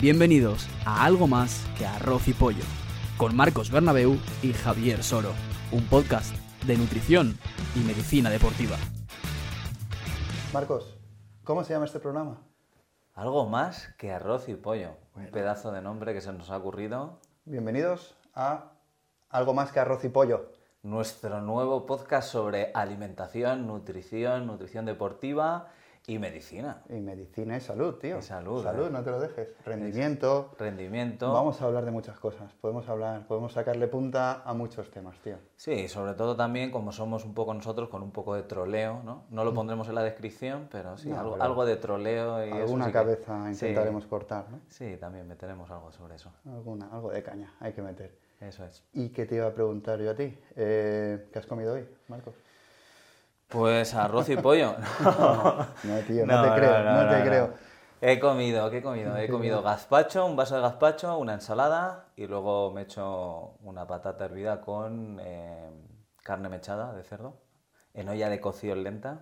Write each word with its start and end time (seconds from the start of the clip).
Bienvenidos 0.00 0.68
a 0.86 1.04
Algo 1.04 1.26
Más 1.26 1.66
que 1.76 1.84
Arroz 1.84 2.28
y 2.28 2.32
Pollo, 2.32 2.62
con 3.16 3.34
Marcos 3.34 3.72
Bernabeu 3.72 4.16
y 4.42 4.52
Javier 4.52 5.02
Soro, 5.02 5.32
un 5.72 5.84
podcast 5.88 6.36
de 6.68 6.76
nutrición 6.76 7.36
y 7.74 7.80
medicina 7.80 8.30
deportiva. 8.30 8.76
Marcos, 10.52 10.96
¿cómo 11.42 11.64
se 11.64 11.72
llama 11.72 11.86
este 11.86 11.98
programa? 11.98 12.38
Algo 13.14 13.48
más 13.48 13.92
que 13.98 14.12
arroz 14.12 14.48
y 14.48 14.54
pollo. 14.54 14.90
Un 15.16 15.32
pedazo 15.32 15.72
de 15.72 15.82
nombre 15.82 16.14
que 16.14 16.20
se 16.20 16.32
nos 16.32 16.48
ha 16.50 16.58
ocurrido. 16.58 17.18
Bienvenidos 17.44 18.14
a 18.36 18.74
Algo 19.30 19.52
más 19.52 19.72
que 19.72 19.80
arroz 19.80 20.04
y 20.04 20.10
pollo. 20.10 20.52
Nuestro 20.84 21.40
nuevo 21.40 21.86
podcast 21.86 22.30
sobre 22.30 22.70
alimentación, 22.72 23.66
nutrición, 23.66 24.46
nutrición 24.46 24.84
deportiva 24.84 25.72
y 26.08 26.18
medicina. 26.18 26.82
Y 26.88 26.94
medicina 26.94 27.56
y 27.58 27.60
salud, 27.60 27.94
tío. 27.96 28.18
Y 28.18 28.22
salud, 28.22 28.62
Salud, 28.64 28.86
¿eh? 28.86 28.90
no 28.90 29.02
te 29.04 29.10
lo 29.10 29.20
dejes. 29.20 29.54
Rendimiento. 29.64 30.50
Rendimiento. 30.58 31.32
Vamos 31.32 31.60
a 31.60 31.66
hablar 31.66 31.84
de 31.84 31.90
muchas 31.90 32.18
cosas. 32.18 32.50
Podemos 32.54 32.88
hablar, 32.88 33.26
podemos 33.26 33.52
sacarle 33.52 33.86
punta 33.88 34.42
a 34.42 34.54
muchos 34.54 34.90
temas, 34.90 35.18
tío. 35.20 35.36
Sí, 35.56 35.86
sobre 35.86 36.14
todo 36.14 36.34
también 36.34 36.70
como 36.70 36.92
somos 36.92 37.24
un 37.26 37.34
poco 37.34 37.52
nosotros 37.52 37.90
con 37.90 38.02
un 38.02 38.10
poco 38.10 38.34
de 38.34 38.42
troleo, 38.42 39.02
¿no? 39.04 39.24
No 39.30 39.44
lo 39.44 39.52
pondremos 39.52 39.86
en 39.88 39.94
la 39.96 40.02
descripción, 40.02 40.66
pero 40.72 40.96
sí, 40.96 41.08
Mm. 41.08 41.12
No, 41.12 41.18
algo, 41.20 41.32
pero 41.34 41.44
algo 41.44 41.66
de 41.66 41.76
troleo 41.76 42.44
y 42.46 42.48
eso 42.48 42.56
Alguna 42.62 42.86
que- 42.86 42.92
cabeza 42.92 43.44
sí. 43.44 43.66
intentaremos 43.66 44.06
cortar, 44.06 44.46
¿no? 44.50 44.60
Sí, 44.68 44.96
también 44.98 45.28
meteremos 45.28 45.70
algo 45.70 45.92
sobre 45.92 46.14
eso. 46.14 46.32
Alguna, 46.46 46.88
algo 46.90 47.10
de 47.10 47.22
caña 47.22 47.52
hay 47.60 47.72
que 47.74 47.82
meter. 47.82 48.16
Eso 48.40 48.64
es. 48.64 48.84
¿Y 48.94 49.08
qué 49.10 49.26
te 49.26 49.34
iba 49.34 49.46
a 49.48 49.52
preguntar 49.52 49.98
yo 50.00 50.10
a 50.12 50.14
ti? 50.14 50.38
Eh, 50.56 51.28
¿Qué 51.32 51.38
has 51.38 51.46
comido 51.46 51.74
hoy, 51.74 51.86
Marcos? 52.06 52.34
Pues 53.48 53.94
arroz 53.94 54.28
y 54.28 54.36
pollo. 54.36 54.74
No, 55.82 55.98
tío, 56.06 56.26
no, 56.26 56.42
te 56.42 56.54
creo, 56.54 56.84
no, 56.84 57.08
te 57.08 57.24
creo. 57.28 57.54
He 58.00 58.20
comido, 58.20 58.70
¿qué 58.70 58.78
he 58.78 58.82
comido? 58.82 59.16
He 59.16 59.28
comido 59.28 59.62
gazpacho, 59.62 60.24
un 60.26 60.36
vaso 60.36 60.54
de 60.56 60.60
gazpacho, 60.62 61.18
una 61.18 61.34
ensalada 61.34 62.06
y 62.16 62.26
luego 62.26 62.70
me 62.72 62.82
he 62.82 62.84
hecho 62.84 63.54
una 63.64 63.86
patata 63.86 64.26
hervida 64.26 64.60
con 64.60 65.18
eh, 65.20 65.70
carne 66.22 66.48
mechada 66.48 66.92
de 66.92 67.02
cerdo, 67.02 67.40
en 67.94 68.08
olla 68.08 68.28
de 68.28 68.40
cocción 68.40 68.84
lenta, 68.84 69.20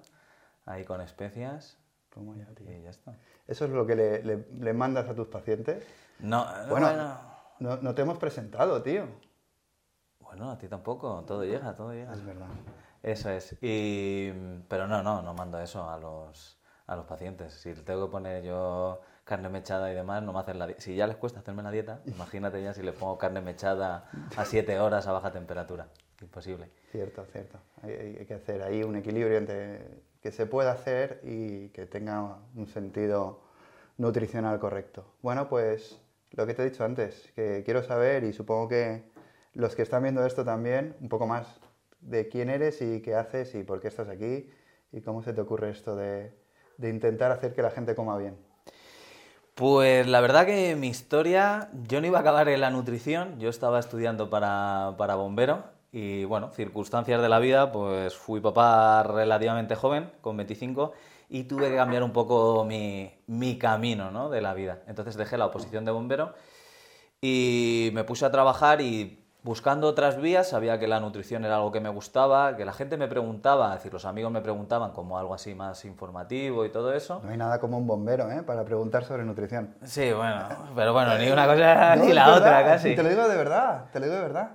ahí 0.66 0.84
con 0.84 1.00
especias 1.00 1.78
¿Cómo 2.12 2.34
ya, 2.34 2.46
tío? 2.54 2.70
y 2.72 2.82
ya 2.82 2.90
está. 2.90 3.14
¿Eso 3.46 3.64
es 3.66 3.70
lo 3.70 3.86
que 3.86 3.94
le, 3.96 4.22
le- 4.22 4.46
le 4.58 4.72
mandas 4.72 5.08
a 5.08 5.14
tus 5.14 5.28
pacientes? 5.28 5.84
No, 6.18 6.46
Bueno, 6.68 6.86
bueno, 6.88 7.14
no, 7.60 7.76
no 7.78 7.94
te 7.94 8.02
hemos 8.02 8.18
presentado, 8.18 8.82
tío. 8.82 9.04
bueno, 10.20 10.50
a 10.50 10.58
ti 10.58 10.66
tampoco, 10.68 11.22
todo 11.26 11.44
llega, 11.44 11.74
todo 11.74 11.92
llega. 11.92 12.12
Es 12.12 12.24
verdad. 12.24 12.46
Eso 13.06 13.30
es. 13.30 13.56
Y, 13.62 14.32
pero 14.68 14.88
no, 14.88 15.00
no, 15.02 15.22
no 15.22 15.32
mando 15.32 15.60
eso 15.60 15.88
a 15.88 15.96
los, 15.96 16.58
a 16.88 16.96
los 16.96 17.06
pacientes. 17.06 17.54
Si 17.54 17.72
tengo 17.72 18.06
que 18.06 18.10
poner 18.10 18.42
yo 18.42 19.00
carne 19.24 19.48
mechada 19.48 19.90
y 19.92 19.94
demás, 19.94 20.24
no 20.24 20.32
me 20.32 20.40
hacen 20.40 20.58
la 20.58 20.66
dieta. 20.66 20.80
Si 20.82 20.96
ya 20.96 21.06
les 21.06 21.16
cuesta 21.16 21.38
hacerme 21.38 21.62
la 21.62 21.70
dieta, 21.70 22.00
imagínate 22.06 22.60
ya 22.60 22.74
si 22.74 22.82
les 22.82 22.94
pongo 22.96 23.16
carne 23.16 23.40
mechada 23.40 24.10
a 24.36 24.44
7 24.44 24.80
horas 24.80 25.06
a 25.06 25.12
baja 25.12 25.30
temperatura. 25.30 25.86
Imposible. 26.20 26.68
Cierto, 26.90 27.24
cierto. 27.30 27.58
Hay- 27.82 28.16
hay 28.18 28.26
que 28.26 28.34
hacer 28.34 28.62
ahí 28.62 28.82
un 28.82 28.96
equilibrio 28.96 29.38
entre 29.38 30.02
que 30.20 30.32
se 30.32 30.46
pueda 30.46 30.72
hacer 30.72 31.20
y 31.22 31.68
que 31.68 31.86
tenga 31.86 32.38
un 32.56 32.66
sentido 32.66 33.40
nutricional 33.98 34.58
correcto. 34.58 35.04
Bueno, 35.22 35.48
pues 35.48 36.00
lo 36.32 36.44
que 36.44 36.54
te 36.54 36.62
he 36.62 36.70
dicho 36.70 36.84
antes, 36.84 37.30
que 37.36 37.62
quiero 37.64 37.84
saber 37.84 38.24
y 38.24 38.32
supongo 38.32 38.66
que 38.66 39.04
los 39.52 39.76
que 39.76 39.82
están 39.82 40.02
viendo 40.02 40.26
esto 40.26 40.44
también, 40.44 40.96
un 41.00 41.08
poco 41.08 41.26
más 41.28 41.46
de 42.00 42.28
quién 42.28 42.50
eres 42.50 42.82
y 42.82 43.00
qué 43.02 43.14
haces 43.14 43.54
y 43.54 43.62
por 43.62 43.80
qué 43.80 43.88
estás 43.88 44.08
aquí 44.08 44.48
y 44.92 45.00
cómo 45.00 45.22
se 45.22 45.32
te 45.32 45.40
ocurre 45.40 45.70
esto 45.70 45.96
de, 45.96 46.32
de 46.78 46.90
intentar 46.90 47.32
hacer 47.32 47.54
que 47.54 47.62
la 47.62 47.70
gente 47.70 47.94
coma 47.94 48.16
bien. 48.18 48.36
Pues 49.54 50.06
la 50.06 50.20
verdad 50.20 50.44
que 50.44 50.76
mi 50.76 50.88
historia, 50.88 51.70
yo 51.88 52.00
no 52.00 52.06
iba 52.06 52.18
a 52.18 52.20
acabar 52.20 52.48
en 52.48 52.60
la 52.60 52.70
nutrición, 52.70 53.40
yo 53.40 53.48
estaba 53.48 53.78
estudiando 53.78 54.28
para, 54.28 54.94
para 54.98 55.14
bombero 55.14 55.64
y 55.92 56.24
bueno, 56.26 56.50
circunstancias 56.50 57.22
de 57.22 57.28
la 57.30 57.38
vida, 57.38 57.72
pues 57.72 58.14
fui 58.14 58.40
papá 58.40 59.02
relativamente 59.02 59.74
joven, 59.74 60.12
con 60.20 60.36
25, 60.36 60.92
y 61.30 61.44
tuve 61.44 61.70
que 61.70 61.76
cambiar 61.76 62.02
un 62.02 62.12
poco 62.12 62.66
mi, 62.66 63.10
mi 63.28 63.58
camino 63.58 64.10
¿no? 64.10 64.28
de 64.28 64.42
la 64.42 64.52
vida. 64.52 64.82
Entonces 64.88 65.16
dejé 65.16 65.38
la 65.38 65.46
oposición 65.46 65.86
de 65.86 65.92
bombero 65.92 66.34
y 67.22 67.90
me 67.94 68.04
puse 68.04 68.26
a 68.26 68.30
trabajar 68.30 68.82
y 68.82 69.25
buscando 69.46 69.86
otras 69.86 70.20
vías, 70.20 70.48
sabía 70.48 70.80
que 70.80 70.88
la 70.88 70.98
nutrición 70.98 71.44
era 71.44 71.54
algo 71.54 71.70
que 71.70 71.78
me 71.78 71.88
gustaba, 71.88 72.56
que 72.56 72.64
la 72.64 72.72
gente 72.72 72.96
me 72.96 73.06
preguntaba, 73.06 73.68
es 73.68 73.74
decir, 73.76 73.92
los 73.92 74.04
amigos 74.04 74.32
me 74.32 74.40
preguntaban 74.40 74.90
como 74.90 75.18
algo 75.18 75.34
así 75.34 75.54
más 75.54 75.84
informativo 75.84 76.64
y 76.64 76.70
todo 76.70 76.92
eso. 76.92 77.20
No 77.22 77.30
hay 77.30 77.36
nada 77.38 77.60
como 77.60 77.78
un 77.78 77.86
bombero 77.86 78.28
¿eh? 78.32 78.42
para 78.42 78.64
preguntar 78.64 79.04
sobre 79.04 79.24
nutrición. 79.24 79.72
Sí, 79.84 80.12
bueno, 80.12 80.48
pero 80.74 80.92
bueno, 80.92 81.16
ni 81.16 81.30
una 81.30 81.46
cosa 81.46 81.94
No, 81.94 82.04
ni 82.06 82.12
la 82.12 82.26
verdad, 82.26 82.38
otra 82.38 82.64
casi. 82.64 82.96
Te 82.96 83.04
lo 83.04 83.08
digo 83.08 83.28
de 83.28 83.36
verdad, 83.36 83.84
te 83.92 84.00
lo 84.00 84.06
digo 84.06 84.16
de 84.16 84.22
verdad. 84.22 84.50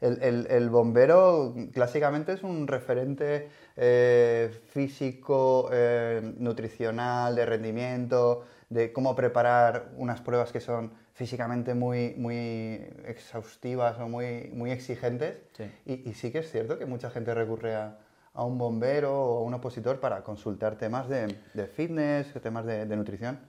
El, 0.00 0.22
el- 0.22 0.46
el 0.48 0.70
bombero 0.70 1.52
clásicamente 1.72 2.32
es 2.34 2.44
un 2.44 2.68
referente 2.68 3.48
eh, 3.74 4.62
físico, 4.68 5.70
eh, 5.72 6.20
nutricional, 6.38 7.34
de 7.34 7.46
rendimiento, 7.46 8.44
de 8.68 8.92
cómo 8.92 9.16
preparar 9.16 9.86
unas 9.96 10.20
pruebas 10.20 10.52
que 10.52 10.60
son 10.60 10.92
físicamente 11.16 11.72
muy, 11.72 12.14
muy 12.18 12.86
exhaustivas 13.06 13.98
o 13.98 14.06
muy, 14.06 14.50
muy 14.52 14.70
exigentes. 14.70 15.40
Sí. 15.56 15.64
Y, 15.86 16.10
y 16.10 16.14
sí 16.14 16.30
que 16.30 16.40
es 16.40 16.50
cierto 16.50 16.78
que 16.78 16.84
mucha 16.84 17.08
gente 17.08 17.32
recurre 17.32 17.74
a, 17.74 17.98
a 18.34 18.44
un 18.44 18.58
bombero 18.58 19.18
o 19.18 19.38
a 19.38 19.42
un 19.42 19.54
opositor 19.54 19.98
para 19.98 20.22
consultar 20.22 20.76
temas 20.76 21.08
de, 21.08 21.34
de 21.54 21.66
fitness, 21.68 22.34
temas 22.42 22.66
de, 22.66 22.84
de 22.84 22.96
nutrición. 22.96 23.40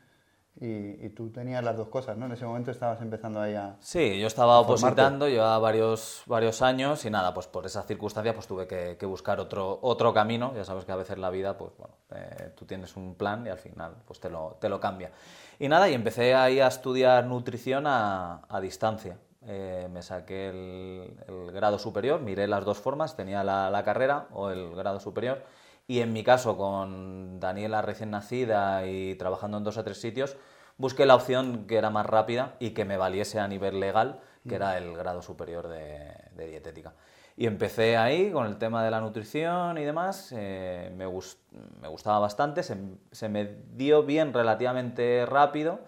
Y, 0.60 1.06
y 1.06 1.10
tú 1.10 1.30
tenías 1.30 1.64
las 1.64 1.78
dos 1.78 1.88
cosas, 1.88 2.18
¿no? 2.18 2.26
En 2.26 2.32
ese 2.32 2.44
momento 2.44 2.72
estabas 2.72 3.00
empezando 3.02 3.40
ahí 3.40 3.54
a... 3.54 3.76
Sí, 3.80 4.20
yo 4.20 4.26
estaba 4.26 4.60
opositando, 4.60 5.28
llevaba 5.28 5.60
varios, 5.60 6.24
varios 6.26 6.64
años 6.64 7.06
y 7.06 7.12
nada, 7.12 7.32
pues 7.32 7.46
por 7.46 7.68
esas 7.68 7.86
circunstancias 7.86 8.34
pues 8.34 8.48
tuve 8.48 8.66
que, 8.66 8.98
que 8.98 9.06
buscar 9.06 9.40
otro, 9.40 9.78
otro 9.84 10.12
camino. 10.16 10.54
Ya 10.56 10.66
sabes 10.66 10.84
que 10.84 10.92
a 10.92 10.96
veces 10.96 11.20
la 11.20 11.30
vida, 11.30 11.56
pues 11.60 11.74
bueno, 11.78 11.94
eh, 12.10 12.54
tú 12.56 12.66
tienes 12.66 12.96
un 12.96 13.14
plan 13.14 13.46
y 13.46 13.50
al 13.50 13.60
final 13.60 13.98
pues 14.08 14.20
te 14.20 14.32
lo, 14.32 14.58
te 14.60 14.68
lo 14.68 14.80
cambia. 14.80 15.12
Y 15.60 15.68
nada, 15.68 15.90
y 15.90 15.94
empecé 15.94 16.34
ahí 16.34 16.60
a 16.60 16.68
estudiar 16.68 17.26
nutrición 17.26 17.86
a, 17.86 18.42
a 18.50 18.60
distancia. 18.60 19.20
Eh, 19.46 19.88
me 19.92 20.02
saqué 20.02 20.50
el, 20.50 21.18
el 21.28 21.52
grado 21.52 21.78
superior, 21.78 22.20
miré 22.20 22.48
las 22.48 22.66
dos 22.66 22.80
formas, 22.80 23.16
tenía 23.16 23.44
la, 23.44 23.70
la 23.70 23.84
carrera 23.84 24.26
o 24.34 24.50
el 24.50 24.76
grado 24.76 25.00
superior. 25.00 25.44
Y 25.88 26.02
en 26.02 26.12
mi 26.14 26.24
caso, 26.24 26.58
con 26.58 27.40
Daniela 27.40 27.82
recién 27.82 28.12
nacida 28.12 28.86
y 28.86 29.16
trabajando 29.16 29.58
en 29.58 29.64
dos 29.64 29.78
o 29.78 29.84
tres 29.84 30.00
sitios, 30.02 30.36
busqué 30.78 31.06
la 31.06 31.16
opción 31.16 31.66
que 31.66 31.78
era 31.78 31.90
más 31.90 32.06
rápida 32.06 32.56
y 32.60 32.72
que 32.72 32.84
me 32.86 32.98
valiese 32.98 33.40
a 33.40 33.48
nivel 33.48 33.80
legal, 33.80 34.20
que 34.48 34.56
era 34.56 34.78
el 34.78 34.96
grado 34.98 35.22
superior 35.22 35.68
de, 35.70 36.14
dietética. 36.48 36.94
Y 37.38 37.46
empecé 37.46 37.98
ahí 37.98 38.32
con 38.32 38.46
el 38.48 38.58
tema 38.58 38.84
de 38.84 38.92
la 38.92 39.00
nutrición 39.00 39.78
y 39.78 39.84
demás, 39.86 40.34
eh, 40.36 40.92
me, 40.98 41.06
gus- 41.06 41.38
me 41.82 41.88
gustaba 41.88 42.20
bastante, 42.20 42.64
se, 42.64 43.30
me 43.30 43.46
dio 43.76 44.04
bien 44.04 44.34
relativamente 44.34 45.26
rápido 45.26 45.80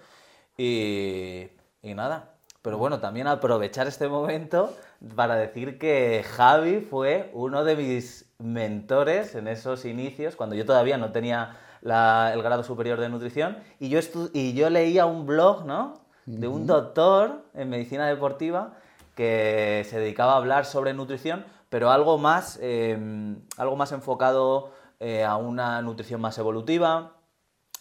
y 0.57 1.49
nada. 1.83 2.35
Pero 2.61 2.77
bueno, 2.77 2.99
también 2.99 3.27
aprovechar 3.27 3.87
este 3.87 4.07
momento 4.07 4.75
para 5.15 5.35
decir 5.35 5.79
que 5.79 6.23
Javi 6.27 6.81
fue 6.81 7.29
uno 7.33 7.63
de 7.63 7.75
mis 7.75 8.28
mentores 8.39 9.35
en 9.35 9.47
esos 9.47 9.85
inicios, 9.85 10.35
cuando 10.35 10.55
yo 10.55 10.65
todavía 10.65 10.97
no 10.97 11.11
tenía 11.11 11.57
la- 11.81 12.31
el 12.33 12.41
grado 12.41 12.63
superior 12.63 12.99
de 12.99 13.09
nutrición, 13.09 13.57
y 13.79 13.89
yo, 13.89 13.99
y 14.33 14.53
yo 14.53 14.69
leía 14.69 15.05
un 15.05 15.25
blog, 15.25 15.65
¿no? 15.65 15.93
De 16.25 16.47
un 16.47 16.67
doctor 16.67 17.43
en 17.53 17.69
medicina 17.69 18.07
deportiva 18.07 18.73
que 19.15 19.85
se 19.89 19.99
dedicaba 19.99 20.33
a 20.33 20.37
hablar 20.37 20.65
sobre 20.65 20.93
nutrición, 20.93 21.43
pero 21.69 21.89
algo 21.91 22.17
más, 22.17 22.57
eh, 22.61 22.97
algo 23.57 23.75
más 23.75 23.91
enfocado 23.91 24.71
eh, 24.99 25.23
a 25.23 25.37
una 25.37 25.81
nutrición 25.81 26.19
más 26.21 26.37
evolutiva, 26.37 27.13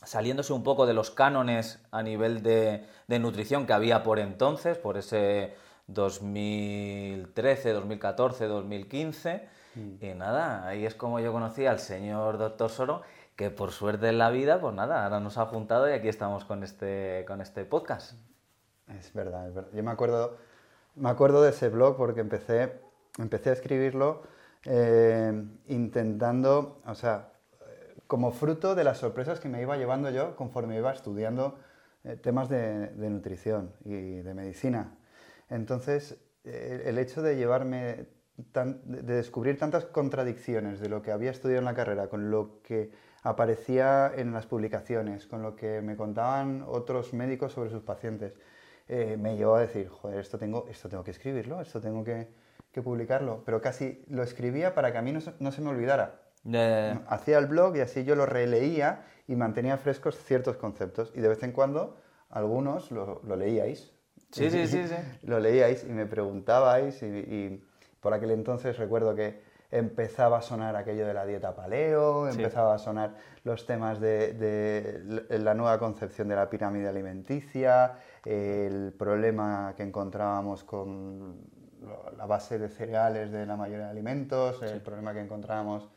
saliéndose 0.05 0.53
un 0.53 0.63
poco 0.63 0.87
de 0.87 0.95
los 0.95 1.11
cánones 1.11 1.81
a 1.91 2.03
nivel 2.03 2.43
de, 2.43 2.87
de 3.09 3.19
nutrición 3.19 3.67
que 3.67 3.73
había 3.73 4.03
por 4.05 4.19
entonces, 4.21 4.79
por 4.79 4.97
ese 4.97 5.55
2013, 5.89 7.73
2014, 7.73 8.47
2015. 8.47 9.49
Y 9.79 10.15
nada, 10.15 10.67
ahí 10.67 10.85
es 10.85 10.95
como 10.97 11.21
yo 11.21 11.33
conocí 11.33 11.65
al 11.67 11.79
señor 11.79 12.37
doctor 12.37 12.69
Soro, 12.69 13.03
que 13.37 13.51
por 13.51 13.71
suerte 13.71 14.09
en 14.09 14.19
la 14.19 14.31
vida, 14.31 14.61
pues 14.61 14.75
nada, 14.75 15.05
ahora 15.05 15.21
nos 15.21 15.39
ha 15.39 15.47
juntado 15.47 15.89
y 15.89 15.93
aquí 15.93 16.09
estamos 16.09 16.45
con 16.45 16.65
este, 16.65 17.25
con 17.29 17.41
este 17.41 17.65
podcast. 17.65 18.15
Es 18.89 19.13
verdad, 19.13 19.49
es 19.49 19.55
verdad. 19.55 19.71
Yo 19.73 19.85
me 19.85 19.93
acuerdo, 19.93 20.37
me 20.97 21.09
acuerdo 21.09 21.43
de 21.43 21.51
ese 21.51 21.69
blog 21.69 21.97
porque 21.97 22.21
empecé, 22.21 22.81
empecé 23.19 23.51
a 23.51 23.53
escribirlo 23.53 24.23
eh, 24.65 25.33
intentando, 25.69 26.81
o 26.85 26.95
sea, 26.97 27.33
como 28.09 28.33
fruto 28.33 28.75
de 28.75 28.83
las 28.83 28.99
sorpresas 28.99 29.39
que 29.39 29.49
me 29.49 29.63
iba 29.63 29.77
llevando 29.77 30.11
yo 30.11 30.35
conforme 30.35 30.77
iba 30.77 30.93
estudiando 30.93 31.57
eh, 32.03 32.17
temas 32.17 32.49
de, 32.49 32.89
de 32.89 33.11
nutrición 33.11 33.73
y 33.85 34.23
de 34.23 34.35
medicina. 34.35 34.97
Entonces, 35.51 36.17
el 36.45 36.99
hecho 36.99 37.23
de 37.23 37.37
llevarme, 37.37 38.09
tan- 38.53 38.81
de 38.85 39.03
de 39.03 39.15
descubrir 39.15 39.59
tantas 39.59 39.85
contradicciones 39.85 40.81
de 40.81 40.89
lo 40.89 41.03
que 41.03 41.13
había 41.13 41.31
estudiado 41.31 41.59
en 41.61 41.65
la 41.65 41.75
carrera 41.75 42.09
con 42.09 42.31
lo 42.31 42.61
que 42.63 42.91
aparecía 43.23 44.13
en 44.15 44.33
las 44.33 44.47
publicaciones, 44.47 45.27
con 45.27 45.43
lo 45.43 45.55
que 45.57 45.81
me 45.83 45.97
contaban 45.97 46.65
otros 46.67 47.13
médicos 47.13 47.53
sobre 47.53 47.71
sus 47.71 47.83
pacientes. 47.83 48.35
Eh, 48.89 49.17
me 49.19 49.37
llevó 49.37 49.57
a 49.57 49.61
decir, 49.61 49.89
joder, 49.89 50.21
esto 50.21 50.39
tengo, 50.39 50.67
esto 50.71 50.89
tengo 50.89 51.05
que 51.05 51.11
escribirlo, 51.11 51.61
esto 51.61 51.81
tengo 51.81 52.03
que, 52.05 52.29
que 52.73 52.81
publicarlo, 52.81 53.43
pero 53.45 53.61
casi 53.61 54.03
lo 54.09 54.23
escribía 54.23 54.75
para 54.75 54.93
que 54.93 54.99
a 54.99 55.03
mí 55.03 55.13
no, 55.13 55.21
no 55.41 55.53
se 55.53 55.61
me 55.61 55.69
olvidara. 55.71 56.23
Hacía 57.09 57.39
el 57.39 57.47
blog 57.47 57.77
y 57.77 57.81
así 57.81 58.05
yo 58.05 58.15
lo 58.15 58.25
releía 58.25 59.05
y 59.27 59.37
mantenía 59.37 59.77
frescos 59.77 60.17
ciertos 60.17 60.57
conceptos. 60.57 61.13
Y 61.15 61.21
de 61.21 61.29
vez 61.29 61.43
en 61.43 61.53
cuando 61.53 61.97
algunos 62.31 62.91
lo, 62.91 63.21
lo 63.25 63.37
leíais. 63.37 63.93
Sí, 64.31 64.49
sí, 64.51 64.67
sí, 64.67 64.87
sí. 64.89 64.95
Lo 65.23 65.39
leíais 65.41 65.85
y 65.85 65.89
me 65.93 66.07
preguntabais 66.07 67.03
y, 67.03 67.07
y 67.07 67.68
por 68.01 68.15
aquel 68.15 68.31
entonces 68.31 68.77
recuerdo 68.77 69.15
que 69.15 69.41
empezaba 69.71 70.39
a 70.39 70.43
sonar 70.43 70.77
aquello 70.77 71.07
de 71.07 71.15
la 71.15 71.27
dieta 71.27 71.55
paleo, 71.55 72.31
Sí. 72.31 72.39
empezaba 72.39 72.75
a 72.75 72.79
sonar 72.79 73.15
los 73.45 73.67
temas 73.67 74.01
de, 74.01 75.27
la 75.29 75.55
nueva 75.55 75.79
concepción 75.79 76.29
de 76.29 76.37
la 76.37 76.49
pirámide 76.49 76.89
alimenticia, 76.89 77.97
el 78.25 78.95
problema 78.99 79.75
que 79.77 79.83
encontrábamos 79.83 80.65
con 80.65 81.37
la 82.17 82.27
base 82.27 82.59
de 82.59 82.69
cereales 82.69 83.31
de 83.31 83.47
la 83.47 83.57
mayoría 83.57 83.87
de 83.87 83.91
alimentos, 83.91 84.63
el 84.63 84.81
problema 84.81 85.13
que 85.13 85.21
encontrábamos 85.21 85.91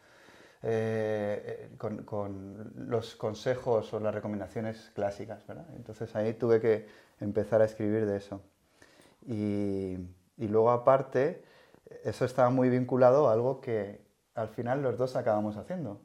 eh, 0.63 1.69
eh, 1.71 1.75
con, 1.77 2.03
con 2.03 2.71
los 2.75 3.15
consejos 3.15 3.91
o 3.93 3.99
las 3.99 4.13
recomendaciones 4.13 4.91
clásicas, 4.93 5.47
¿verdad? 5.47 5.65
Entonces 5.75 6.15
ahí 6.15 6.33
tuve 6.33 6.59
que 6.59 6.85
empezar 7.19 7.61
a 7.61 7.65
escribir 7.65 8.05
de 8.05 8.17
eso. 8.17 8.41
Y, 9.25 9.97
y 10.37 10.47
luego 10.47 10.69
aparte, 10.69 11.43
eso 12.03 12.25
estaba 12.25 12.49
muy 12.49 12.69
vinculado 12.69 13.29
a 13.29 13.33
algo 13.33 13.61
que 13.61 14.01
al 14.35 14.49
final 14.49 14.81
los 14.81 14.97
dos 14.97 15.15
acabamos 15.15 15.57
haciendo. 15.57 16.01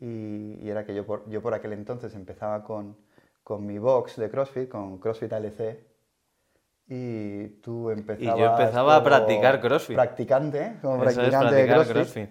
Y, 0.00 0.58
y 0.60 0.70
era 0.70 0.84
que 0.84 0.94
yo 0.94 1.06
por, 1.06 1.28
yo 1.28 1.40
por 1.40 1.54
aquel 1.54 1.72
entonces 1.72 2.14
empezaba 2.14 2.64
con, 2.64 2.96
con 3.42 3.66
mi 3.66 3.78
box 3.78 4.16
de 4.16 4.30
CrossFit, 4.30 4.68
con 4.68 4.98
CrossFit 4.98 5.32
ALC, 5.32 5.78
y 6.88 7.46
tú 7.60 7.90
empezabas 7.90 8.60
empezaba 8.60 8.96
a 8.96 9.04
practicar 9.04 9.60
CrossFit. 9.60 9.96
Practicante, 9.96 10.76
como 10.82 10.96
Eso 10.96 11.04
practicante 11.04 11.54
de 11.54 11.66
practicar 11.66 11.94
CrossFit, 11.94 12.30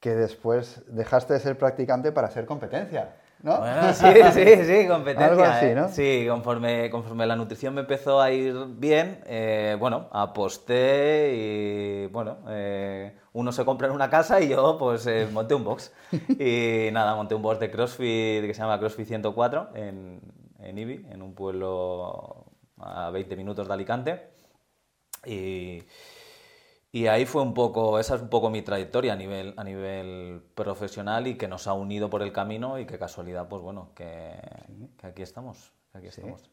que 0.00 0.14
después 0.14 0.84
dejaste 0.88 1.34
de 1.34 1.40
ser 1.40 1.58
practicante 1.58 2.12
para 2.12 2.30
ser 2.30 2.46
competencia, 2.46 3.16
¿no? 3.46 3.60
Bueno, 3.60 3.94
sí, 3.94 4.06
sí, 4.32 4.64
sí, 4.64 4.88
competencia. 4.88 5.26
Algo 5.26 5.42
así, 5.44 5.66
¿eh? 5.66 5.74
¿no? 5.74 5.88
Sí, 5.88 6.26
conforme, 6.28 6.90
conforme 6.90 7.26
la 7.26 7.36
nutrición 7.36 7.74
me 7.74 7.82
empezó 7.82 8.20
a 8.20 8.32
ir 8.32 8.54
bien, 8.70 9.22
eh, 9.24 9.76
bueno, 9.78 10.08
aposté 10.10 11.32
y, 11.34 12.06
bueno, 12.08 12.38
eh, 12.48 13.16
uno 13.32 13.52
se 13.52 13.64
compra 13.64 13.86
en 13.86 13.94
una 13.94 14.10
casa 14.10 14.40
y 14.40 14.48
yo, 14.48 14.76
pues, 14.78 15.06
eh, 15.06 15.28
monté 15.32 15.54
un 15.54 15.64
box. 15.64 15.92
Y 16.38 16.90
nada, 16.92 17.14
monté 17.14 17.34
un 17.34 17.42
box 17.42 17.60
de 17.60 17.70
CrossFit 17.70 18.44
que 18.44 18.52
se 18.52 18.60
llama 18.60 18.78
CrossFit 18.78 19.06
104 19.06 19.70
en, 19.74 20.20
en 20.58 20.78
Ibi, 20.78 21.06
en 21.10 21.22
un 21.22 21.34
pueblo 21.34 22.46
a 22.78 23.10
20 23.10 23.36
minutos 23.36 23.68
de 23.68 23.74
Alicante. 23.74 24.30
Y, 25.24 25.82
y 26.92 27.08
ahí 27.08 27.26
fue 27.26 27.42
un 27.42 27.54
poco, 27.54 27.98
esa 27.98 28.14
es 28.16 28.22
un 28.22 28.28
poco 28.28 28.50
mi 28.50 28.62
trayectoria 28.62 29.12
a 29.12 29.16
nivel, 29.16 29.54
a 29.56 29.64
nivel 29.64 30.42
profesional 30.54 31.26
y 31.26 31.36
que 31.36 31.48
nos 31.48 31.66
ha 31.66 31.74
unido 31.74 32.08
por 32.10 32.22
el 32.22 32.32
camino 32.32 32.78
y 32.78 32.86
qué 32.86 32.98
casualidad, 32.98 33.48
pues 33.48 33.62
bueno, 33.62 33.90
que, 33.94 34.38
que 34.96 35.06
aquí 35.06 35.22
estamos, 35.22 35.72
que 35.92 35.98
aquí 35.98 36.06
estamos. 36.08 36.42
sí. 36.42 36.50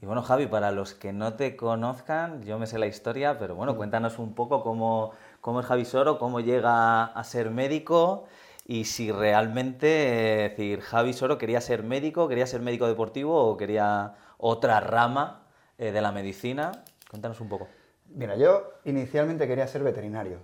Y 0.00 0.06
bueno, 0.06 0.22
Javi, 0.22 0.46
para 0.46 0.72
los 0.72 0.94
que 0.94 1.12
no 1.12 1.34
te 1.34 1.56
conozcan, 1.56 2.42
yo 2.42 2.58
me 2.58 2.66
sé 2.66 2.78
la 2.78 2.86
historia, 2.88 3.38
pero 3.38 3.54
bueno, 3.54 3.76
cuéntanos 3.76 4.18
un 4.18 4.34
poco 4.34 4.62
cómo, 4.62 5.12
cómo 5.40 5.60
es 5.60 5.66
Javi 5.66 5.84
Soro, 5.84 6.18
cómo 6.18 6.40
llega 6.40 7.04
a 7.04 7.24
ser 7.24 7.50
médico 7.50 8.24
y 8.66 8.84
si 8.84 9.12
realmente, 9.12 10.46
es 10.46 10.50
decir, 10.50 10.80
Javi 10.80 11.12
Soro 11.12 11.38
quería 11.38 11.60
ser 11.60 11.82
médico, 11.84 12.28
quería 12.28 12.46
ser 12.46 12.60
médico 12.60 12.86
deportivo 12.88 13.36
o 13.44 13.56
quería 13.56 14.14
otra 14.38 14.80
rama 14.80 15.42
eh, 15.78 15.92
de 15.92 16.00
la 16.00 16.12
medicina. 16.12 16.72
Cuéntanos 17.08 17.40
un 17.40 17.48
poco. 17.48 17.68
Mira, 18.14 18.36
yo 18.36 18.72
inicialmente 18.84 19.46
quería 19.46 19.66
ser 19.66 19.82
veterinario. 19.82 20.38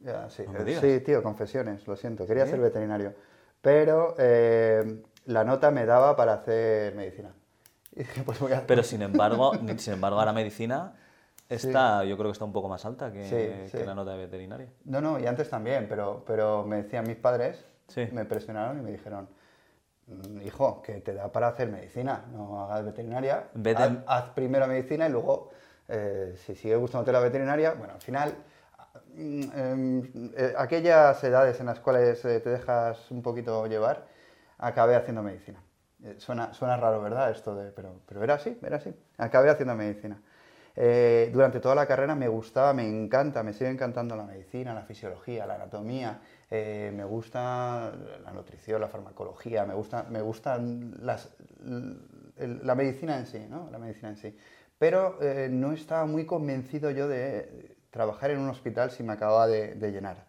Ya, 0.00 0.28
sí, 0.30 0.44
No 0.46 0.58
eh, 0.66 0.78
sí, 0.80 1.00
tío, 1.04 1.22
confesiones, 1.22 1.86
lo 1.86 1.94
siento, 1.96 2.26
quería 2.26 2.44
¿Sí? 2.44 2.50
ser 2.52 2.60
veterinario. 2.60 3.14
Pero 3.60 4.16
eh, 4.18 5.02
la 5.26 5.44
nota 5.44 5.70
me 5.70 5.86
daba 5.86 6.16
para 6.16 6.34
hacer 6.34 6.94
medicina. 6.96 7.32
Y 7.94 8.00
dije, 8.00 8.22
pues 8.24 8.40
voy 8.40 8.52
a... 8.52 8.66
Pero 8.66 8.82
sin 8.82 9.02
embargo, 9.02 9.52
sin 9.78 9.94
embargo, 9.94 10.18
ahora 10.18 10.32
medicina 10.32 10.94
está, 11.48 12.04
yo 12.04 12.16
creo 12.16 12.30
que 12.30 12.32
está 12.32 12.44
un 12.44 12.52
poco 12.52 12.68
más 12.68 12.84
alta 12.84 13.12
que, 13.12 13.22
Sí, 13.28 13.70
sí. 13.70 13.78
que 13.78 13.84
la 13.86 13.94
nota 13.94 14.12
de 14.12 14.18
veterinaria. 14.18 14.68
No, 14.84 15.00
no, 15.00 15.20
y 15.20 15.26
antes 15.26 15.48
también, 15.48 15.86
pero, 15.88 16.24
pero 16.26 16.64
me 16.64 16.82
decían 16.82 17.06
mis 17.06 17.16
padres, 17.16 17.64
Sí. 17.88 18.08
me 18.10 18.24
presionaron 18.24 18.78
y 18.78 18.82
me 18.82 18.90
dijeron, 18.90 19.28
"Mm, 20.06 20.40
hijo, 20.46 20.82
que 20.82 20.94
te 21.00 21.12
da 21.14 21.30
para 21.30 21.48
hacer 21.48 21.68
medicina, 21.68 22.24
no 22.32 22.64
hagas 22.64 22.84
veterinaria, 22.84 23.48
de- 23.54 23.74
haz, 23.76 23.92
haz 24.06 24.24
primero 24.30 24.66
medicina 24.66 25.06
y 25.06 25.12
luego, 25.12 25.50
eh, 25.88 26.34
si 26.36 26.54
sigue 26.54 26.76
gustándote 26.76 27.12
la 27.12 27.20
veterinaria, 27.20 27.74
bueno, 27.74 27.94
al 27.94 28.00
final, 28.00 28.34
mm, 29.14 29.42
em, 29.54 30.32
eh, 30.36 30.54
aquellas 30.56 31.22
edades 31.24 31.60
en 31.60 31.66
las 31.66 31.80
cuales 31.80 32.24
eh, 32.24 32.40
te 32.40 32.50
dejas 32.50 33.10
un 33.10 33.22
poquito 33.22 33.66
llevar, 33.66 34.06
acabé 34.58 34.96
haciendo 34.96 35.22
medicina. 35.22 35.62
Eh, 36.04 36.16
Suena, 36.18 36.52
suena 36.52 36.76
raro, 36.76 37.00
¿verdad? 37.02 37.30
Esto 37.30 37.56
pero, 37.76 38.00
pero 38.06 38.22
era 38.24 38.34
así, 38.34 38.58
era 38.62 38.76
así. 38.76 38.94
Acabé 39.18 39.50
haciendo 39.50 39.74
medicina. 39.74 40.20
Durante 40.74 41.60
toda 41.60 41.74
la 41.74 41.86
carrera 41.86 42.14
me 42.14 42.28
gustaba, 42.28 42.72
me 42.72 42.88
encanta, 42.88 43.42
me 43.42 43.52
sigue 43.52 43.68
encantando 43.68 44.16
la 44.16 44.24
medicina, 44.24 44.72
la 44.72 44.82
fisiología, 44.82 45.44
la 45.46 45.56
anatomía, 45.56 46.18
me 46.50 47.04
gusta 47.04 47.92
la 48.24 48.32
nutrición, 48.32 48.80
la 48.80 48.88
farmacología, 48.88 49.66
me 49.66 49.74
gusta, 49.74 50.04
me 50.08 50.22
gustan 50.22 50.94
las, 51.00 51.30
la 52.38 52.74
medicina 52.74 53.18
en 53.18 53.26
sí, 53.26 53.46
¿no? 53.48 53.68
La 53.70 53.78
medicina 53.78 54.08
en 54.08 54.16
sí. 54.16 54.36
Pero 54.82 55.16
eh, 55.22 55.48
no 55.48 55.70
estaba 55.70 56.06
muy 56.06 56.26
convencido 56.26 56.90
yo 56.90 57.06
de 57.06 57.76
trabajar 57.90 58.32
en 58.32 58.40
un 58.40 58.48
hospital 58.48 58.90
si 58.90 59.04
me 59.04 59.12
acababa 59.12 59.46
de, 59.46 59.76
de 59.76 59.92
llenar. 59.92 60.26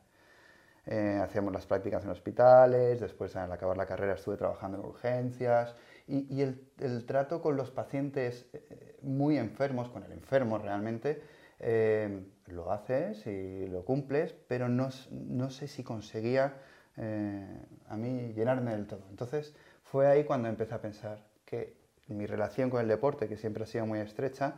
Eh, 0.86 1.20
hacíamos 1.24 1.52
las 1.52 1.66
prácticas 1.66 2.04
en 2.04 2.12
hospitales, 2.12 3.00
después 3.02 3.36
al 3.36 3.52
acabar 3.52 3.78
la 3.78 3.88
carrera 3.88 4.14
estuve 4.14 4.38
trabajando 4.38 4.78
en 4.78 4.86
urgencias 4.86 5.76
y, 6.08 6.32
y 6.32 6.44
el, 6.44 6.70
el 6.78 7.04
trato 7.08 7.42
con 7.42 7.58
los 7.58 7.72
pacientes 7.72 8.46
eh, 8.54 8.96
muy 9.02 9.40
enfermos, 9.40 9.90
con 9.90 10.04
el 10.04 10.12
enfermo 10.12 10.60
realmente, 10.60 11.24
eh, 11.60 12.24
lo 12.46 12.72
haces 12.72 13.26
y 13.26 13.66
lo 13.66 13.84
cumples, 13.84 14.36
pero 14.48 14.70
no, 14.70 14.90
no 15.10 15.50
sé 15.50 15.68
si 15.68 15.84
conseguía 15.84 16.54
eh, 16.98 17.66
a 17.88 17.98
mí 17.98 18.34
llenarme 18.36 18.74
del 18.74 18.86
todo. 18.86 19.08
Entonces 19.10 19.56
fue 19.82 20.06
ahí 20.06 20.26
cuando 20.26 20.48
empecé 20.48 20.76
a 20.76 20.80
pensar 20.80 21.18
que 21.44 21.82
mi 22.08 22.26
relación 22.26 22.70
con 22.70 22.82
el 22.82 22.88
deporte, 22.88 23.28
que 23.28 23.38
siempre 23.38 23.64
ha 23.64 23.68
sido 23.68 23.86
muy 23.86 24.00
estrecha, 24.00 24.56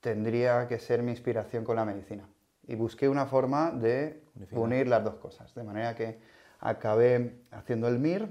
tendría 0.00 0.66
que 0.66 0.78
ser 0.78 1.02
mi 1.02 1.10
inspiración 1.10 1.64
con 1.64 1.76
la 1.76 1.84
medicina. 1.84 2.28
Y 2.66 2.74
busqué 2.74 3.08
una 3.08 3.26
forma 3.26 3.70
de 3.70 4.22
Unificar. 4.36 4.62
unir 4.62 4.88
las 4.88 5.04
dos 5.04 5.14
cosas. 5.16 5.54
De 5.54 5.62
manera 5.62 5.94
que 5.94 6.18
acabé 6.60 7.40
haciendo 7.50 7.88
el 7.88 7.98
MIR, 7.98 8.28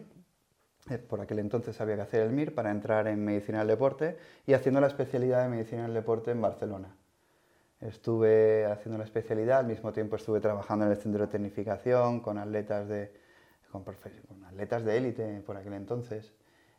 eh, 0.90 0.98
por 0.98 1.22
aquel 1.22 1.40
entonces 1.40 1.80
había 1.80 1.96
que 1.96 2.02
hacer 2.02 2.22
el 2.22 2.32
MIR 2.32 2.56
para 2.56 2.72
entrar 2.72 3.08
en 3.08 3.24
medicina 3.24 3.60
del 3.60 3.68
deporte, 3.68 4.18
y 4.46 4.54
haciendo 4.54 4.82
la 4.82 4.88
especialidad 4.88 5.44
de 5.44 5.50
medicina 5.50 5.84
del 5.84 5.94
deporte 5.94 6.32
en 6.32 6.42
Barcelona. 6.42 6.96
Estuve 7.80 8.66
haciendo 8.66 8.98
la 8.98 9.06
especialidad, 9.06 9.60
al 9.60 9.68
mismo 9.68 9.92
tiempo 9.92 10.16
estuve 10.16 10.40
trabajando 10.40 10.86
en 10.86 10.92
el 10.92 10.98
centro 10.98 11.26
de 11.26 11.32
tecnificación 11.32 12.20
con 12.20 12.38
atletas 12.38 12.88
de, 12.88 13.12
con 13.72 13.84
atletas 14.46 14.86
de 14.86 14.98
élite 14.98 15.42
por 15.42 15.58
aquel 15.58 15.74
entonces. 15.74 16.34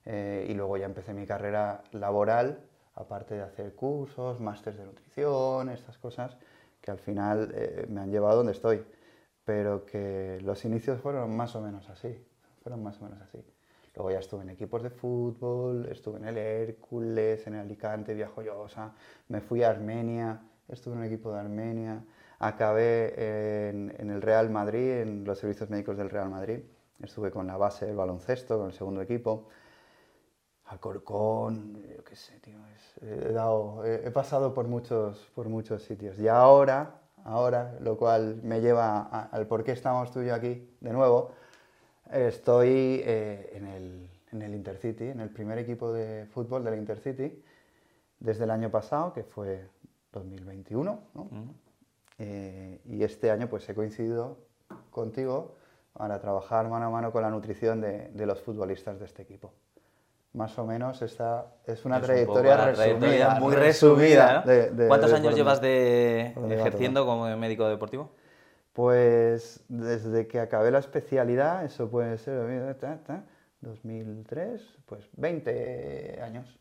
Eh, 0.04 0.46
y 0.48 0.54
luego 0.54 0.76
ya 0.76 0.86
empecé 0.86 1.14
mi 1.14 1.26
carrera 1.26 1.82
laboral, 1.92 2.60
aparte 2.94 3.34
de 3.34 3.42
hacer 3.42 3.74
cursos, 3.74 4.40
másteres 4.40 4.78
de 4.80 4.86
nutrición, 4.86 5.68
estas 5.70 5.98
cosas, 5.98 6.36
que 6.80 6.90
al 6.90 6.98
final 6.98 7.52
eh, 7.54 7.86
me 7.88 8.00
han 8.00 8.10
llevado 8.10 8.34
a 8.34 8.36
donde 8.36 8.52
estoy. 8.52 8.84
Pero 9.44 9.84
que 9.84 10.38
los 10.42 10.64
inicios 10.64 11.00
fueron 11.00 11.36
más 11.36 11.54
o 11.56 11.60
menos 11.60 11.88
así, 11.88 12.24
fueron 12.62 12.82
más 12.82 13.00
o 13.00 13.04
menos 13.04 13.20
así. 13.22 13.44
Luego 13.94 14.10
ya 14.10 14.20
estuve 14.20 14.42
en 14.42 14.50
equipos 14.50 14.82
de 14.82 14.90
fútbol, 14.90 15.86
estuve 15.90 16.18
en 16.18 16.26
el 16.26 16.38
Hércules, 16.38 17.46
en 17.46 17.54
el 17.54 17.60
Alicante, 17.60 18.14
Viajoyosa, 18.14 18.92
me 19.28 19.40
fui 19.40 19.62
a 19.62 19.70
Armenia, 19.70 20.40
estuve 20.68 20.94
en 20.94 21.00
un 21.00 21.06
equipo 21.06 21.32
de 21.32 21.40
Armenia, 21.40 22.02
acabé 22.38 23.68
en, 23.68 23.94
en 23.98 24.10
el 24.10 24.22
Real 24.22 24.48
Madrid, 24.48 25.00
en 25.02 25.24
los 25.24 25.38
servicios 25.38 25.68
médicos 25.68 25.98
del 25.98 26.08
Real 26.08 26.30
Madrid, 26.30 26.60
estuve 27.02 27.30
con 27.30 27.46
la 27.46 27.58
base 27.58 27.84
del 27.84 27.96
baloncesto, 27.96 28.56
con 28.56 28.68
el 28.68 28.72
segundo 28.72 29.02
equipo, 29.02 29.48
Alcorcón, 30.72 31.74
yo 31.96 32.02
qué 32.04 32.16
sé, 32.16 32.38
tío, 32.40 32.56
es- 32.74 33.02
he, 33.02 33.32
dado- 33.32 33.84
he- 33.84 34.06
he 34.06 34.10
pasado 34.10 34.54
por 34.54 34.66
muchos, 34.68 35.30
por 35.34 35.48
muchos 35.48 35.82
sitios. 35.82 36.18
Y 36.18 36.28
ahora, 36.28 37.00
ahora, 37.24 37.76
lo 37.80 37.96
cual 37.96 38.40
me 38.42 38.60
lleva 38.60 39.00
a- 39.02 39.24
al 39.32 39.46
por 39.46 39.64
qué 39.64 39.72
estamos 39.72 40.10
tú 40.10 40.22
y 40.22 40.26
yo 40.26 40.34
aquí 40.34 40.68
de 40.80 40.92
nuevo, 40.92 41.32
estoy 42.10 43.02
eh, 43.04 43.50
en, 43.54 43.66
el, 43.66 44.10
en 44.32 44.42
el 44.42 44.54
Intercity, 44.54 45.08
en 45.08 45.20
el 45.20 45.30
primer 45.30 45.58
equipo 45.58 45.92
de 45.92 46.26
fútbol 46.26 46.64
del 46.64 46.78
Intercity, 46.78 47.42
desde 48.18 48.44
el 48.44 48.50
año 48.50 48.70
pasado, 48.70 49.12
que 49.12 49.24
fue 49.24 49.68
2021, 50.12 51.00
¿no? 51.14 51.28
Eh, 52.18 52.80
y 52.84 53.02
este 53.02 53.30
año 53.30 53.48
pues 53.48 53.68
he 53.68 53.74
coincidido 53.74 54.38
contigo 54.90 55.56
para 55.92 56.20
trabajar 56.20 56.68
mano 56.68 56.86
a 56.86 56.90
mano 56.90 57.10
con 57.12 57.22
la 57.22 57.30
nutrición 57.30 57.80
de, 57.80 58.08
de 58.08 58.26
los 58.26 58.40
futbolistas 58.40 58.98
de 58.98 59.06
este 59.06 59.22
equipo. 59.22 59.52
Más 60.34 60.58
o 60.58 60.64
menos 60.66 61.02
esta 61.02 61.46
es 61.66 61.84
una 61.84 61.98
Es 61.98 62.04
trayectoria, 62.04 62.56
resumida, 62.56 62.74
trayectoria 62.74 63.30
muy 63.40 63.54
resumida. 63.54 64.40
¿no? 64.40 64.50
de- 64.50 64.70
de- 64.70 64.88
¿Cuántos 64.88 65.10
de 65.10 65.16
años 65.16 65.34
llevas 65.34 65.60
de 65.60 66.34
ejerciendo 66.50 67.04
como 67.04 67.36
médico 67.36 67.68
deportivo? 67.68 68.12
Pues 68.72 69.62
desde 69.68 70.26
que 70.26 70.40
acabé 70.40 70.70
la 70.70 70.78
especialidad, 70.78 71.64
eso 71.66 71.90
puede 71.90 72.16
ser 72.16 72.74
ta, 72.78 72.96
ta, 73.04 73.24
2003, 73.60 74.62
pues 74.86 75.06
20 75.16 76.20
años. 76.22 76.58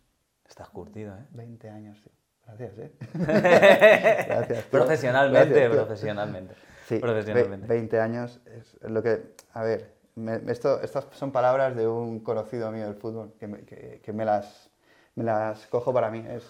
Estás 0.47 0.67
curtido, 0.69 1.13
¿eh? 1.15 1.25
20 1.31 1.69
años, 1.69 1.97
sí. 2.03 2.11
Gracias, 2.45 2.77
¿eh? 2.79 2.91
Gracias, 4.27 4.63
profesionalmente, 4.65 5.53
Gracias, 5.53 5.75
profesionalmente. 5.75 6.53
Sí, 6.87 6.99
profesionalmente. 6.99 7.67
ve- 7.67 7.73
20 7.75 7.99
años 8.01 8.41
es 8.53 8.77
lo 8.81 9.01
que... 9.01 9.33
A 9.53 9.63
ver, 9.63 9.93
me- 10.21 10.41
esto, 10.51 10.81
estas 10.81 11.05
son 11.11 11.31
palabras 11.31 11.75
de 11.75 11.87
un 11.87 12.19
conocido 12.21 12.71
mío 12.71 12.85
del 12.85 12.95
fútbol, 12.95 13.33
que 13.39 13.47
me, 13.47 13.59
que- 13.65 13.99
que 14.03 14.13
me 14.13 14.25
las, 14.25 14.69
me 15.15 15.23
las 15.23 15.67
cojo 15.67 15.93
para 15.93 16.09
mí. 16.09 16.23
Es 16.29 16.43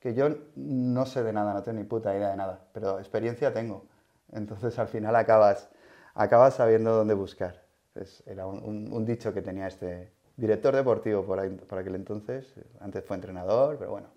que 0.00 0.14
yo 0.14 0.28
no 0.56 1.06
sé 1.06 1.22
de 1.22 1.32
nada, 1.32 1.52
no 1.54 1.62
tengo 1.62 1.78
ni 1.78 1.84
puta 1.84 2.14
idea 2.16 2.30
de 2.30 2.36
nada, 2.36 2.60
pero 2.72 2.98
experiencia 2.98 3.52
tengo. 3.52 3.84
Entonces 4.32 4.78
al 4.78 4.88
final 4.88 5.14
acabas, 5.16 5.68
acabas 6.14 6.54
sabiendo 6.54 6.94
dónde 6.96 7.14
buscar. 7.14 7.62
Es- 7.94 8.22
era 8.26 8.46
un, 8.46 8.62
un- 8.64 8.92
un 8.92 9.04
dicho 9.04 9.32
que 9.34 9.42
tenía 9.42 9.66
este 9.66 10.12
director 10.36 10.74
deportivo 10.74 11.24
por, 11.24 11.56
por 11.66 11.78
aquel 11.78 11.94
entonces, 11.96 12.54
antes 12.80 13.04
fue 13.04 13.16
entrenador, 13.16 13.76
pero 13.78 13.90
bueno. 13.90 14.08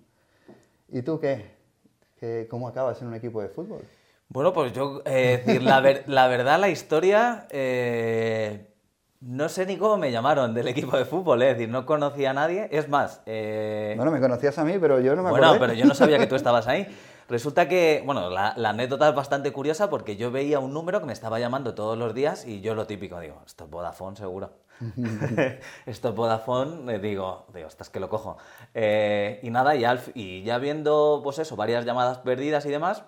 ¿Y 0.89 1.01
tú 1.01 1.19
qué? 1.19 1.51
¿Qué- 2.19 2.47
¿Cómo 2.49 2.67
acabas 2.67 3.01
en 3.01 3.07
un 3.09 3.15
equipo 3.15 3.41
de 3.41 3.49
fútbol? 3.49 3.81
Bueno, 4.29 4.53
pues 4.53 4.71
yo, 4.73 5.01
eh, 5.05 5.41
decir, 5.43 5.61
la, 5.63 5.79
ver- 5.81 6.03
la 6.07 6.27
verdad, 6.27 6.59
la 6.59 6.69
historia, 6.69 7.45
eh, 7.51 8.67
no 9.25 9.47
sé 9.47 9.65
ni 9.65 9.77
cómo 9.77 9.97
me 9.97 10.11
llamaron 10.11 10.53
del 10.53 10.67
equipo 10.67 10.97
de 10.97 11.05
fútbol, 11.05 11.41
eh, 11.41 11.51
es 11.51 11.57
decir, 11.57 11.69
no 11.69 11.85
conocía 11.85 12.31
a 12.31 12.33
nadie. 12.33 12.67
Es 12.71 12.89
más, 12.89 13.21
eh, 13.25 13.93
Bueno, 13.95 14.11
me 14.11 14.19
conocías 14.19 14.57
a 14.57 14.63
mí, 14.65 14.77
pero 14.79 14.99
yo 14.99 15.15
no 15.15 15.23
me 15.23 15.29
bueno, 15.29 15.47
acordé. 15.47 15.59
pero 15.59 15.73
yo 15.73 15.85
no 15.85 15.93
sabía 15.93 16.17
que 16.17 16.27
tú 16.27 16.35
estabas 16.35 16.67
ahí. 16.67 16.87
Resulta 17.29 17.69
que, 17.69 18.03
bueno, 18.05 18.29
la, 18.29 18.53
la 18.57 18.69
anécdota 18.69 19.07
es 19.07 19.15
bastante 19.15 19.53
curiosa 19.53 19.89
porque 19.89 20.17
yo 20.17 20.29
veía 20.29 20.59
un 20.59 20.73
número 20.73 20.99
que 20.99 21.05
me 21.05 21.13
estaba 21.13 21.39
llamando 21.39 21.73
todos 21.73 21.97
los 21.97 22.13
días 22.13 22.45
y 22.45 22.59
yo 22.59 22.75
lo 22.75 22.85
típico, 22.85 23.19
digo, 23.19 23.41
esto 23.45 23.63
es 23.63 23.69
Vodafone 23.69 24.17
seguro. 24.17 24.51
esto 25.85 26.09
es 26.09 26.15
Vodafone, 26.15 26.95
eh, 26.95 26.99
digo, 26.99 27.45
digo, 27.53 27.67
estás 27.67 27.89
que 27.89 28.01
lo 28.01 28.09
cojo. 28.09 28.37
Eh, 28.73 29.39
y 29.41 29.49
nada, 29.51 29.75
y, 29.75 29.85
al 29.85 30.01
y 30.13 30.43
ya 30.43 30.57
viendo, 30.57 31.21
pues 31.23 31.39
eso, 31.39 31.55
varias 31.55 31.85
llamadas 31.85 32.17
perdidas 32.19 32.65
y 32.65 32.69
demás, 32.69 33.03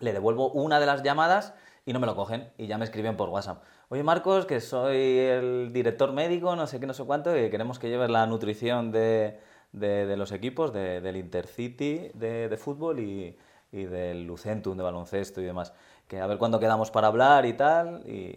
le 0.00 0.14
devuelvo 0.14 0.50
una 0.50 0.80
de 0.80 0.86
las 0.86 1.02
llamadas 1.02 1.52
y 1.84 1.92
no 1.92 2.00
me 2.00 2.06
lo 2.06 2.16
cogen 2.16 2.50
y 2.56 2.66
ya 2.66 2.78
me 2.78 2.84
escriben 2.84 3.16
por 3.16 3.28
WhatsApp. 3.28 3.62
Oye 3.90 4.02
Marcos, 4.02 4.44
que 4.46 4.60
soy 4.60 4.96
el 5.18 5.72
director 5.72 6.12
médico, 6.12 6.54
no 6.56 6.66
sé 6.66 6.78
qué, 6.78 6.86
no 6.86 6.92
sé 6.94 7.04
cuánto, 7.04 7.36
y 7.36 7.48
queremos 7.50 7.78
que 7.78 7.88
lleves 7.88 8.10
la 8.10 8.26
nutrición 8.26 8.90
de, 8.92 9.38
de- 9.72 10.04
de 10.06 10.16
los 10.16 10.30
equipos, 10.32 10.72
de- 10.74 11.00
del 11.00 11.16
Intercity 11.16 12.10
de, 12.14 12.54
fútbol 12.58 13.00
y, 13.00 13.36
y 13.72 13.84
del 13.84 14.24
Lucentum 14.26 14.76
de 14.76 14.82
baloncesto 14.82 15.40
y 15.40 15.44
demás. 15.44 15.72
Que 16.06 16.20
a 16.20 16.26
ver 16.26 16.36
cuándo 16.38 16.60
quedamos 16.60 16.90
para 16.90 17.06
hablar 17.08 17.46
y 17.46 17.54
tal, 17.54 18.02
y, 18.06 18.34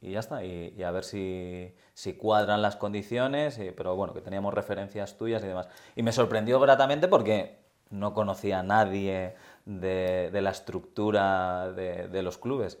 y 0.00 0.12
ya 0.12 0.20
está, 0.20 0.44
y, 0.44 0.72
y 0.76 0.82
a 0.84 0.90
ver 0.92 1.02
si, 1.04 1.74
si 1.94 2.14
cuadran 2.14 2.62
las 2.62 2.76
condiciones, 2.76 3.58
pero 3.76 3.96
bueno, 3.96 4.14
que 4.14 4.20
teníamos 4.20 4.54
referencias 4.54 5.16
tuyas 5.16 5.42
y 5.42 5.46
demás. 5.48 5.68
Y 5.96 6.02
me 6.04 6.12
sorprendió 6.12 6.60
gratamente 6.60 7.08
porque 7.08 7.58
no 7.90 8.14
conocía 8.14 8.60
a 8.60 8.62
nadie 8.62 9.34
de, 9.64 10.30
la 10.40 10.50
estructura 10.50 11.72
de 11.72 12.22
los 12.22 12.38
clubes. 12.38 12.78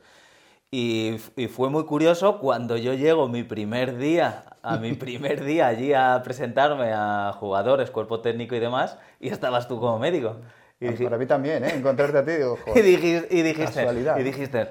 Y, 0.70 1.16
y 1.36 1.46
fue 1.48 1.70
muy 1.70 1.84
curioso 1.84 2.38
cuando 2.40 2.76
yo 2.76 2.92
llego 2.94 3.28
mi 3.28 3.44
primer 3.44 3.96
día, 3.98 4.44
a 4.62 4.76
mi 4.78 4.92
primer 4.94 5.44
día 5.44 5.68
allí 5.68 5.92
a 5.92 6.20
presentarme 6.24 6.92
a 6.92 7.32
jugadores, 7.38 7.90
cuerpo 7.90 8.20
técnico 8.20 8.54
y 8.54 8.58
demás, 8.60 8.98
y 9.20 9.28
estabas 9.28 9.68
tú 9.68 9.78
como 9.80 9.98
médico. 9.98 10.36
Y, 10.80 10.88
Ah, 10.88 10.90
dije- 10.90 11.04
Para 11.04 11.18
mí 11.18 11.26
también, 11.26 11.64
¿eh? 11.64 11.70
Encontrarte 11.74 12.18
a 12.18 12.24
ti, 12.24 12.32
digo, 12.36 12.58
y 12.66 12.70
joder. 12.70 12.84
dijiste, 12.84 13.28
y 13.36 13.42
dijiste, 13.42 13.86
y 14.18 14.22
dijiste, 14.22 14.68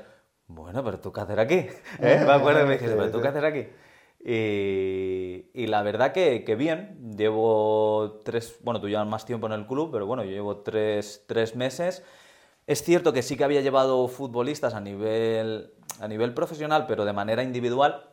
bueno, 0.48 0.84
pero 0.84 1.00
tú 1.00 1.12
qué 1.12 1.22
hacer 1.22 1.40
aquí. 1.40 1.56
¿Eh? 2.02 2.22
Me 2.26 2.32
acuerdo 2.34 2.60
que 2.60 2.66
me 2.66 2.72
dijiste, 2.74 2.92
Sí, 2.94 2.98
pero 3.00 3.12
tú 3.12 3.22
qué 3.22 3.28
hacer 3.30 3.46
aquí. 3.46 3.68
Y, 4.28 5.46
y 5.54 5.68
la 5.68 5.82
verdad 5.84 6.12
que, 6.12 6.44
que 6.44 6.56
bien, 6.56 7.14
llevo 7.18 8.20
tres, 8.24 8.58
bueno, 8.64 8.82
tú 8.82 8.90
llevas 8.90 9.08
más 9.08 9.26
tiempo 9.26 9.48
en 9.48 9.54
el 9.54 9.66
club, 9.66 9.90
pero 9.92 10.06
bueno, 10.06 10.24
yo 10.24 10.32
llevo 10.32 10.58
tres, 10.58 11.24
tres 11.28 11.56
meses. 11.56 12.04
Es 12.68 12.84
cierto 12.84 13.14
que 13.14 13.22
sí 13.22 13.38
que 13.38 13.44
había 13.44 13.62
llevado 13.62 14.08
futbolistas 14.08 14.74
a 14.74 14.82
nivel, 14.82 15.72
a 16.00 16.08
nivel 16.08 16.34
profesional, 16.34 16.86
pero 16.88 17.06
de 17.06 17.14
manera 17.14 17.44
individual, 17.44 18.10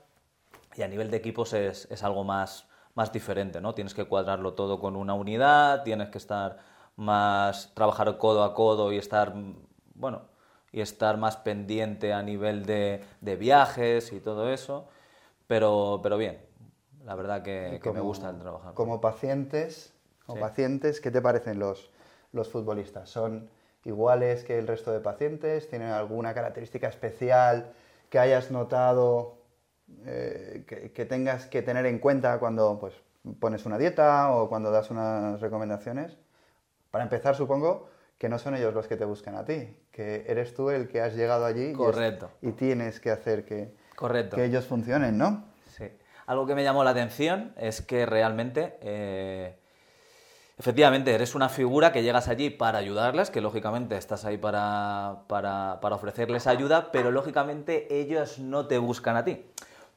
y 0.74 0.82
a 0.82 0.88
nivel 0.88 1.10
de 1.10 1.16
equipos 1.18 1.52
es, 1.52 1.86
es 1.90 2.02
algo 2.02 2.24
más, 2.24 2.68
más 2.94 3.12
diferente, 3.12 3.60
¿no? 3.60 3.74
Tienes 3.74 3.94
que 3.94 4.04
cuadrarlo 4.06 4.54
todo 4.54 4.78
con 4.80 4.96
una 4.96 5.14
unidad, 5.14 5.82
tienes 5.82 6.08
que 6.10 6.18
estar 6.18 6.58
más, 6.96 7.72
trabajar 7.74 8.16
codo 8.18 8.44
a 8.44 8.54
codo 8.54 8.92
y 8.92 8.98
estar, 8.98 9.34
bueno, 9.94 10.22
y 10.72 10.80
estar 10.80 11.18
más 11.18 11.36
pendiente 11.36 12.12
a 12.12 12.22
nivel 12.22 12.64
de, 12.64 13.04
de 13.20 13.36
viajes 13.36 14.12
y 14.12 14.20
todo 14.20 14.50
eso, 14.50 14.88
pero, 15.46 16.00
pero 16.02 16.16
bien, 16.16 16.40
la 17.04 17.14
verdad 17.14 17.42
que, 17.42 17.80
que 17.82 17.90
me 17.90 17.98
Como- 17.98 18.04
gusta 18.04 18.30
el 18.30 18.38
trabajar. 18.38 18.74
Como 18.74 19.00
pacientes, 19.00 19.92
como 20.26 20.36
Sí. 20.36 20.40
pacientes, 20.40 21.00
¿qué 21.00 21.10
te 21.10 21.20
parecen 21.20 21.58
los, 21.58 21.90
los 22.32 22.48
futbolistas? 22.48 23.10
¿Son 23.10 23.50
iguales 23.84 24.44
que 24.44 24.58
el 24.58 24.66
resto 24.66 24.92
de 24.92 25.00
pacientes? 25.00 25.68
¿Tienen 25.68 25.88
alguna 25.90 26.34
característica 26.34 26.88
especial 26.88 27.72
que 28.10 28.18
hayas 28.18 28.50
notado 28.50 29.38
eh, 30.06 30.64
que, 30.66 30.92
que 30.92 31.04
tengas 31.04 31.46
que 31.46 31.62
tener 31.62 31.86
en 31.86 31.98
cuenta 31.98 32.38
cuando 32.38 32.78
pues, 32.78 32.94
pones 33.40 33.66
una 33.66 33.78
dieta 33.78 34.32
o 34.32 34.48
cuando 34.48 34.70
das 34.70 34.90
unas 34.90 35.40
recomendaciones? 35.40 36.18
Para 36.90 37.04
empezar, 37.04 37.34
supongo 37.34 37.88
que 38.18 38.28
no 38.28 38.38
son 38.38 38.54
ellos 38.54 38.72
los 38.72 38.86
que 38.86 38.96
te 38.96 39.04
buscan 39.04 39.34
a 39.34 39.44
ti, 39.44 39.76
que 39.90 40.24
eres 40.28 40.54
tú 40.54 40.70
el 40.70 40.86
que 40.88 41.00
has 41.00 41.14
llegado 41.16 41.44
allí 41.44 41.68
y 41.68 41.70
es- 41.70 41.76
Correcto. 41.76 42.30
y, 42.40 42.52
tienes 42.52 43.00
que 43.00 43.10
hacer 43.10 43.44
que, 43.44 43.74
Correcto. 43.96 44.36
que 44.36 44.44
ellos 44.44 44.64
funcionen, 44.66 45.18
¿no? 45.18 45.44
Sí. 45.66 45.86
Algo 46.26 46.46
que 46.46 46.54
me 46.54 46.62
llamó 46.62 46.84
la 46.84 46.90
atención 46.90 47.52
es 47.56 47.82
que 47.82 48.06
realmente, 48.06 48.78
eh, 48.80 49.58
efectivamente, 50.62 51.12
eres 51.12 51.34
una 51.34 51.48
figura 51.48 51.90
que 51.90 52.04
llegas 52.04 52.28
allí 52.28 52.48
para 52.48 52.78
ayudarles, 52.78 53.30
que 53.30 53.40
lógicamente 53.40 53.96
estás 53.96 54.24
ahí 54.24 54.38
para, 54.38 55.24
para- 55.26 55.80
para 55.80 55.96
ofrecerles 55.96 56.46
ayuda, 56.46 56.92
pero 56.92 57.10
lógicamente 57.10 57.88
ellos 58.00 58.38
no 58.38 58.66
te 58.68 58.78
buscan 58.78 59.16
a 59.16 59.24
ti. 59.24 59.44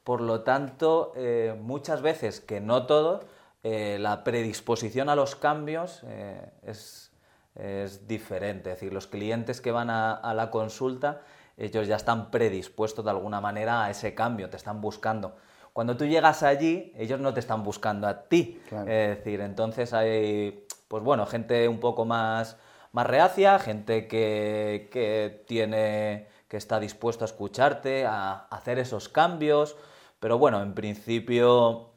Por 0.04 0.22
lo 0.22 0.42
tanto, 0.42 1.14
eh, 1.16 1.56
muchas 1.62 2.02
veces, 2.02 2.42
que 2.42 2.62
no 2.62 2.88
todo, 2.88 3.26
eh, 3.64 3.98
la 4.00 4.24
predisposición 4.24 5.08
a 5.10 5.16
los 5.16 5.36
cambios 5.36 6.02
eh, 6.08 6.42
es, 6.64 7.12
es 7.54 8.08
diferente. 8.08 8.72
Es 8.72 8.78
decir, 8.78 8.92
los 8.92 9.06
clientes 9.06 9.62
que 9.62 9.72
van 9.72 9.92
a, 9.92 10.14
a 10.16 10.34
la 10.34 10.50
consulta, 10.50 11.22
ellos 11.58 11.86
ya 11.88 11.96
están 11.96 12.32
predispuestos 12.32 13.06
de 13.06 13.12
alguna 13.12 13.40
manera 13.40 13.84
a 13.86 13.92
ese 13.92 14.16
cambio, 14.16 14.50
te 14.50 14.58
están 14.58 14.82
buscando. 14.82 15.36
Cuando 15.76 15.98
tú 15.98 16.06
llegas 16.06 16.42
allí, 16.42 16.94
ellos 16.96 17.20
no 17.20 17.34
te 17.34 17.42
están 17.42 17.62
buscando 17.66 18.08
a 18.08 18.30
ti. 18.30 18.62
Claro. 18.70 18.90
Es 18.90 19.18
decir, 19.18 19.42
entonces 19.42 19.92
hay, 19.92 20.66
pues 20.88 21.04
bueno, 21.04 21.26
gente 21.26 21.68
un 21.68 21.82
poco 21.82 22.06
más, 22.06 22.56
más 22.94 23.06
reacia, 23.06 23.60
gente 23.60 24.08
que, 24.08 24.88
que 24.90 25.44
tiene, 25.46 26.30
que 26.48 26.56
está 26.56 26.80
dispuesto 26.80 27.26
a 27.26 27.28
escucharte, 27.28 28.06
a 28.06 28.48
hacer 28.50 28.80
esos 28.80 29.10
cambios. 29.10 29.76
Pero 30.22 30.38
bueno, 30.38 30.62
en 30.62 30.76
principio 30.76 31.90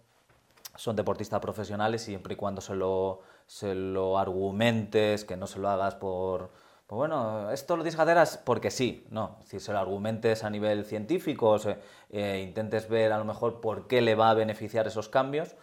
son 0.74 0.96
deportistas 0.96 1.38
profesionales 1.38 2.02
y 2.02 2.06
siempre 2.06 2.34
y 2.34 2.36
cuando 2.36 2.60
se 2.60 2.74
lo, 2.74 3.20
se 3.46 3.76
lo 3.76 4.18
argumentes, 4.18 5.24
que 5.24 5.36
no 5.36 5.46
se 5.46 5.60
lo 5.60 5.68
hagas 5.68 5.94
por, 5.94 6.50
pues 6.88 6.96
bueno, 6.96 7.50
esto 7.50 7.76
lo 7.76 7.82
tienes 7.82 7.96
que 7.96 8.02
hacer 8.02 8.16
as- 8.16 8.38
porque 8.38 8.70
sí, 8.70 9.06
no, 9.10 9.36
si 9.44 9.60
se 9.60 9.72
lo 9.74 9.78
argumentes 9.78 10.42
a 10.42 10.48
nivel 10.48 10.86
científico, 10.86 11.50
o 11.50 11.58
se- 11.58 11.76
eh, 12.08 12.42
intentes 12.42 12.88
ver 12.88 13.12
a 13.12 13.18
lo 13.18 13.26
mejor 13.26 13.60
por 13.60 13.86
qué 13.86 14.00
le 14.00 14.14
va 14.14 14.30
a 14.30 14.34
beneficiar 14.34 14.86
esos 14.86 15.10
cambios, 15.10 15.54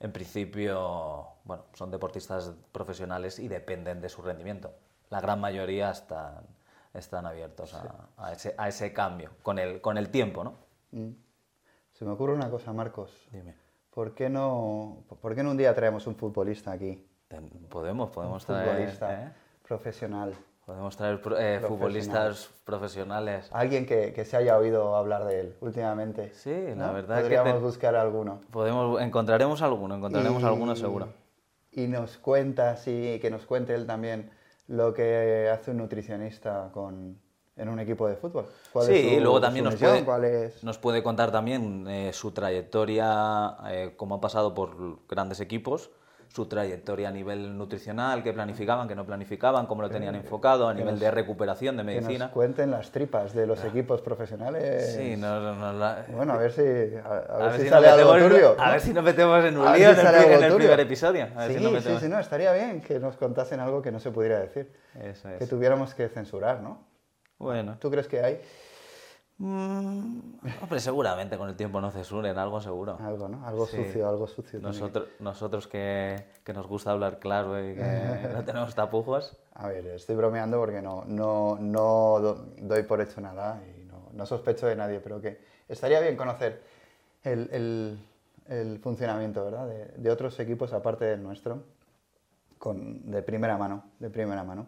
en 0.00 0.10
principio, 0.12 1.28
bueno, 1.44 1.66
son 1.72 1.92
deportistas 1.92 2.52
profesionales 2.72 3.38
y 3.38 3.46
dependen 3.46 4.00
de 4.00 4.08
su 4.08 4.22
rendimiento. 4.22 4.72
La 5.08 5.20
gran 5.20 5.40
mayoría 5.40 5.90
están, 5.92 6.44
están 6.92 7.26
abiertos 7.26 7.72
a, 7.72 8.08
a 8.16 8.32
ese, 8.32 8.54
a 8.58 8.66
ese 8.66 8.92
cambio, 8.92 9.30
con 9.44 9.60
el, 9.60 9.80
con 9.80 9.96
el 9.98 10.10
tiempo, 10.10 10.42
¿no? 10.42 10.54
Mm. 10.90 11.12
Se 11.92 12.04
me 12.04 12.10
ocurre 12.10 12.34
una 12.34 12.50
cosa, 12.50 12.72
Marcos. 12.72 13.28
Dime. 13.30 13.54
¿Por 13.90 14.14
qué 14.14 14.28
no, 14.28 15.04
por 15.22 15.36
qué 15.36 15.44
no 15.44 15.52
un 15.52 15.56
día 15.56 15.72
traemos 15.76 16.08
un 16.08 16.16
futbolista 16.16 16.72
aquí? 16.72 17.06
Podemos, 17.70 18.10
podemos 18.10 18.42
un 18.42 18.46
traer... 18.48 18.68
futbolista 18.68 19.22
¿eh? 19.22 19.32
profesional. 19.62 20.34
Podemos 20.66 20.96
traer 20.96 21.20
eh, 21.38 21.60
futbolistas 21.64 22.50
profesionales. 22.64 23.48
Alguien 23.52 23.86
que, 23.86 24.12
que 24.12 24.24
se 24.24 24.36
haya 24.36 24.58
oído 24.58 24.96
hablar 24.96 25.24
de 25.24 25.38
él 25.40 25.56
últimamente. 25.60 26.32
Sí, 26.34 26.50
la 26.76 26.88
¿no? 26.88 26.92
verdad 26.92 27.18
que 27.18 27.22
Podríamos 27.22 27.52
te- 27.54 27.58
buscar 27.60 27.94
alguno. 27.94 28.40
Podemos, 28.50 29.00
encontraremos 29.00 29.62
alguno, 29.62 29.94
encontraremos 29.94 30.42
Y- 30.42 30.46
alguno 30.46 30.74
seguro. 30.74 31.08
Y 31.70 31.86
nos 31.86 32.16
cuenta, 32.18 32.76
sí, 32.76 33.18
que 33.22 33.30
nos 33.30 33.46
cuente 33.46 33.76
él 33.76 33.86
también 33.86 34.28
lo 34.66 34.92
que 34.92 35.48
hace 35.52 35.70
un 35.70 35.76
nutricionista 35.76 36.70
con, 36.74 37.16
en 37.54 37.68
un 37.68 37.78
equipo 37.78 38.08
de 38.08 38.16
fútbol. 38.16 38.46
¿Cuál 38.72 38.86
Sí, 38.86 38.92
es 38.94 39.14
su- 39.18 39.20
luego 39.20 39.40
también 39.40 39.66
nos 39.66 39.76
puede, 39.76 40.04
¿Cuál 40.04 40.24
es? 40.24 40.64
nos 40.64 40.78
puede 40.78 41.00
contar 41.04 41.30
también 41.30 41.86
eh, 41.86 42.12
su 42.12 42.32
trayectoria, 42.32 43.56
eh, 43.68 43.92
cómo 43.96 44.16
ha 44.16 44.20
pasado 44.20 44.52
por 44.52 45.06
grandes 45.08 45.38
equipos, 45.38 45.90
su 46.36 46.44
trayectoria 46.46 47.08
a 47.08 47.10
nivel 47.10 47.56
nutricional, 47.56 48.22
qué 48.22 48.34
planificaban, 48.34 48.86
qué 48.86 48.94
no 48.94 49.06
planificaban, 49.06 49.64
cómo 49.64 49.80
lo 49.80 49.88
tenían 49.88 50.14
enfocado, 50.16 50.68
a 50.68 50.72
que 50.74 50.80
nivel 50.80 50.92
nos- 50.96 51.00
de 51.00 51.10
recuperación 51.10 51.78
de 51.78 51.82
Que 51.82 51.86
medicina. 51.86 52.26
nos 52.26 52.32
cuenten 52.34 52.70
las 52.70 52.90
tripas 52.90 53.32
de 53.32 53.46
los 53.46 53.64
equipos 53.64 54.02
profesionales. 54.02 54.94
Sí, 54.94 55.16
no, 55.16 55.40
no, 55.40 55.54
no, 55.54 55.72
la- 55.72 56.04
Bueno, 56.14 56.34
a 56.34 56.36
ver 56.36 56.52
si, 56.52 56.60
a, 56.60 57.08
a 57.08 57.16
a 57.16 57.38
ver 57.48 57.52
si 57.56 57.62
si 57.62 57.68
sale 57.70 57.88
algo 57.88 58.12
turbio. 58.18 58.54
a 58.58 58.70
ver 58.70 58.80
si 58.82 58.92
nos 58.92 59.02
metemos 59.02 59.42
en 59.46 59.56
un 59.56 59.64
lío 59.72 59.94
si 59.94 60.00
en 60.00 60.06
el, 60.06 60.14
en 60.32 60.44
el 60.44 60.54
primer 60.56 60.80
episodio. 60.80 61.28
A 61.34 61.46
ver 61.46 61.52
sí, 61.52 61.58
si 61.58 61.72
nos 61.72 61.82
sí, 61.84 61.96
sí, 62.00 62.08
no, 62.10 62.18
estaría 62.18 62.52
bien 62.52 62.82
que 62.82 63.00
nos 63.00 63.16
contasen 63.16 63.58
algo 63.60 63.80
que 63.80 63.90
no 63.90 63.98
se 63.98 64.10
pudiera 64.10 64.38
decir. 64.38 64.70
Eso 65.02 65.30
Que 65.38 65.44
es. 65.44 65.48
tuviéramos 65.48 65.94
que 65.94 66.06
censurar, 66.10 66.60
¿no? 66.60 66.84
Bueno. 67.38 67.78
¿Tú 67.80 67.90
crees 67.90 68.08
que 68.08 68.20
hay 68.20 68.40
Mm, 69.38 70.18
hombre, 70.62 70.80
seguramente 70.80 71.36
con 71.36 71.48
el 71.50 71.56
tiempo 71.56 71.80
no 71.80 71.90
censuren, 71.90 72.38
algo 72.38 72.60
seguro. 72.60 72.96
algo, 73.00 73.28
no? 73.28 73.46
Algo 73.46 73.66
Sí. 73.66 73.76
sucio, 73.76 74.08
algo 74.08 74.26
sucio. 74.26 74.60
que- 74.60 74.66
Nosotros, 74.66 75.08
nosotros 75.20 75.68
que, 75.68 76.24
que 76.42 76.52
nos 76.54 76.66
gusta 76.66 76.92
hablar 76.92 77.18
claro 77.18 77.58
y 77.62 77.74
que 77.74 77.82
no 78.32 78.44
tenemos 78.44 78.74
tapujos. 78.74 79.36
A 79.54 79.68
ver, 79.68 79.86
estoy 79.88 80.16
bromeando 80.16 80.58
porque 80.58 80.80
no, 80.80 81.04
no, 81.06 81.58
no 81.60 82.18
do- 82.20 82.46
doy 82.62 82.82
por 82.84 83.00
hecho 83.02 83.20
nada 83.20 83.60
y 83.66 83.84
no, 83.84 84.08
no 84.12 84.24
sospecho 84.26 84.66
de 84.66 84.76
nadie, 84.76 85.00
pero 85.00 85.20
que 85.20 85.38
estaría 85.68 86.00
bien 86.00 86.16
conocer 86.16 86.62
el, 87.22 87.48
el- 87.52 87.98
el 88.48 88.78
funcionamiento 88.78 89.44
¿verdad? 89.44 89.66
De, 89.66 89.84
de 89.96 90.10
otros 90.10 90.38
equipos 90.40 90.72
aparte 90.72 91.04
del 91.04 91.22
nuestro, 91.22 91.62
con, 92.58 93.10
de 93.10 93.22
primera 93.22 93.58
mano, 93.58 93.84
de 93.98 94.08
primera 94.08 94.44
mano. 94.44 94.66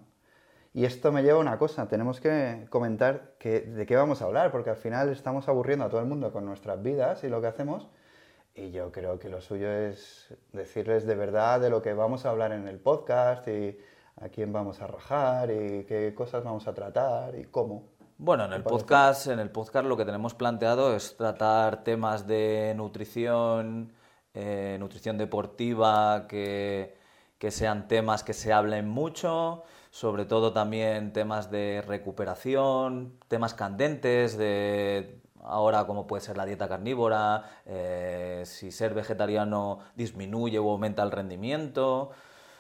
Y 0.79 0.85
esto 0.85 1.11
me 1.11 1.25
lleva 1.25 1.39
a 1.39 1.41
una 1.41 1.59
cosa, 1.59 1.89
tenemos 1.89 2.21
que 2.21 2.69
comentar 2.71 3.33
que, 3.41 3.63
de 3.63 3.85
qué 3.85 3.97
vamos 3.97 4.23
a 4.23 4.27
hablar, 4.27 4.53
porque 4.53 4.71
al 4.71 4.77
final 4.77 5.09
estamos 5.09 5.49
aburriendo 5.49 5.85
a 5.85 5.89
todo 5.89 5.99
el 5.99 6.07
mundo 6.07 6.31
con 6.31 6.45
nuestras 6.45 6.81
vidas 6.81 7.25
y 7.25 7.29
lo 7.29 7.41
que 7.41 7.49
hacemos, 7.49 7.89
y 8.55 8.71
yo 8.71 8.93
creo 8.93 9.19
que 9.19 9.29
lo 9.29 9.41
suyo 9.41 9.69
es 9.73 10.33
decirles 10.53 11.05
de 11.05 11.17
verdad 11.17 11.59
de 11.59 11.69
lo 11.69 11.83
que 11.83 11.95
vamos 11.95 12.25
a 12.25 12.31
hablar 12.31 12.53
en 12.53 12.69
el 12.69 12.79
podcast 12.79 13.49
y 13.49 13.77
a 14.21 14.29
quién 14.29 14.53
vamos 14.53 14.81
a 14.81 14.87
rajar 14.87 15.51
y 15.51 15.83
qué 15.83 16.15
cosas 16.15 16.45
vamos 16.45 16.69
a 16.69 16.75
tratar 16.75 17.35
y 17.35 17.47
cómo. 17.47 17.89
Bueno, 18.17 18.45
en 18.45 18.53
el 18.53 18.63
podcast, 18.63 19.27
en 19.27 19.41
el 19.41 19.51
podcast 19.51 19.85
lo 19.85 19.97
que 19.97 20.05
tenemos 20.05 20.35
planteado 20.35 20.95
es 20.95 21.17
tratar 21.17 21.83
temas 21.83 22.29
de 22.29 22.73
nutrición, 22.77 23.93
eh, 24.33 24.77
nutrición 24.79 25.19
deportiva, 25.19 26.29
que, 26.29 26.97
que 27.37 27.51
sean 27.51 27.89
temas 27.89 28.23
que 28.23 28.33
se 28.33 28.53
hablen 28.53 28.89
mucho, 28.89 29.65
sobre 29.91 30.25
todo 30.25 30.53
también 30.53 31.13
temas 31.13 31.51
de 31.51 31.83
recuperación, 31.87 33.15
temas 33.29 33.55
candentes 33.55 34.37
de 34.37 35.21
ahora 35.43 35.87
como 35.87 36.07
puede 36.07 36.21
ser 36.23 36.37
la 36.37 36.45
dieta 36.45 36.69
carnívora, 36.69 37.45
eh, 37.65 38.43
si 38.45 38.71
ser 38.71 38.93
vegetariano 38.95 39.79
disminuye 39.95 40.59
o 40.59 40.71
aumenta 40.71 41.03
el 41.03 41.11
rendimiento. 41.11 42.11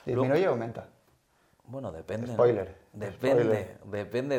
Luego- 0.06 0.22
¿Disminuye 0.22 0.48
o 0.48 0.52
aumenta? 0.52 0.86
Bueno, 1.66 1.92
depende. 1.92 2.28
¿no? 2.28 2.32
Spoiler. 2.32 2.74
Depende, 2.94 3.42
Spoiler. 3.42 3.78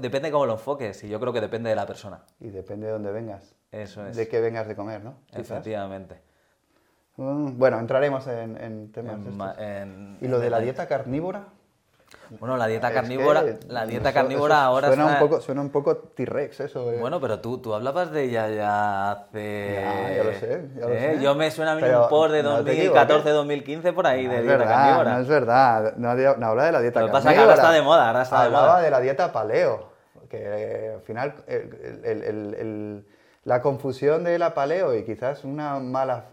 depende, 0.00 0.30
cómo 0.30 0.46
lo 0.46 0.52
enfoques 0.54 1.04
y 1.04 1.08
yo 1.08 1.20
creo 1.20 1.32
que 1.32 1.40
depende 1.42 1.68
de 1.68 1.76
la 1.76 1.86
persona. 1.86 2.22
Y 2.40 2.48
depende 2.48 2.86
de 2.86 2.92
dónde 2.92 3.12
vengas. 3.12 3.54
Eso 3.70 4.06
es. 4.06 4.16
De 4.16 4.26
qué 4.28 4.40
vengas 4.40 4.66
de 4.66 4.74
comer, 4.74 5.04
¿no? 5.04 5.16
Efectivamente. 5.32 6.22
Mm, 7.16 7.58
Bueno, 7.58 7.78
entraremos 7.78 8.26
en, 8.26 8.56
en 8.56 8.90
temas 8.90 9.22
de 9.22 9.30
En 9.30 9.36
ma- 9.36 9.50
estos. 9.50 9.64
en- 9.66 10.18
¿Y 10.22 10.28
lo 10.28 10.38
de 10.38 10.48
la 10.48 10.60
dieta 10.60 10.86
carnívora? 10.88 11.48
Bueno, 12.38 12.56
la 12.56 12.66
dieta 12.66 12.88
Es 12.88 12.94
carnívora, 12.94 13.42
que 13.44 13.58
la 13.68 13.84
dieta 13.86 14.12
carnívora 14.12 14.54
eso 14.56 14.62
ahora 14.64 14.88
suena 14.88 15.02
está- 15.12 15.22
un 15.22 15.28
poco 15.28 15.40
Suena 15.42 15.60
un 15.60 15.70
poco 15.70 15.96
T-Rex 15.96 16.60
eso. 16.60 16.92
eh. 16.92 16.98
Bueno, 16.98 17.20
pero 17.20 17.40
tú, 17.40 17.58
tú 17.58 17.74
hablabas 17.74 18.10
de 18.10 18.24
ella 18.24 18.48
ya 18.48 19.10
hace... 19.12 19.80
Ya, 19.82 20.16
ya 20.16 20.24
lo 20.24 20.32
sé, 20.32 20.68
ya 20.76 20.86
lo 20.86 20.92
¿Eh? 20.94 21.14
sé. 21.16 21.22
Yo 21.22 21.34
me 21.34 21.50
suena 21.50 21.72
a 21.72 21.74
mí 21.74 21.80
Pero 21.82 22.04
un 22.04 22.08
post 22.08 22.32
de 22.32 22.42
no 22.42 22.64
te 22.64 22.90
2014-2015 22.92 23.92
por 23.94 24.06
ahí 24.06 24.26
No 24.26 24.32
de 24.32 24.42
dieta 24.42 24.56
verdad, 24.58 24.74
carnívora. 24.74 25.14
no 25.14 25.20
es 25.20 25.28
verdad. 25.28 25.94
No, 25.96 26.14
no 26.14 26.46
habla 26.46 26.64
de 26.64 26.72
la 26.72 26.80
dieta 26.80 27.00
Lo 27.00 27.06
que 27.06 27.12
pasa 27.12 27.30
es 27.30 27.34
que 27.34 27.40
ahora 27.40 27.54
carnívora. 27.56 27.68
está 27.70 27.72
de 27.72 27.82
moda, 27.82 28.06
ahora 28.08 28.22
está 28.22 28.38
de 28.40 28.44
Hablaba 28.46 28.66
moda. 28.68 28.80
de 28.82 28.90
la 28.90 29.00
dieta 29.00 29.32
paleo. 29.32 29.92
Que 30.30 30.38
eh, 30.42 30.92
al 30.94 31.02
final 31.02 31.34
el- 31.46 32.00
el- 32.04 32.22
el- 32.24 32.54
el- 32.54 33.06
la 33.44 33.60
confusión 33.60 34.24
de 34.24 34.38
la 34.38 34.54
paleo 34.54 34.94
y 34.94 35.04
quizás 35.04 35.44
una 35.44 35.78
mala, 35.80 36.26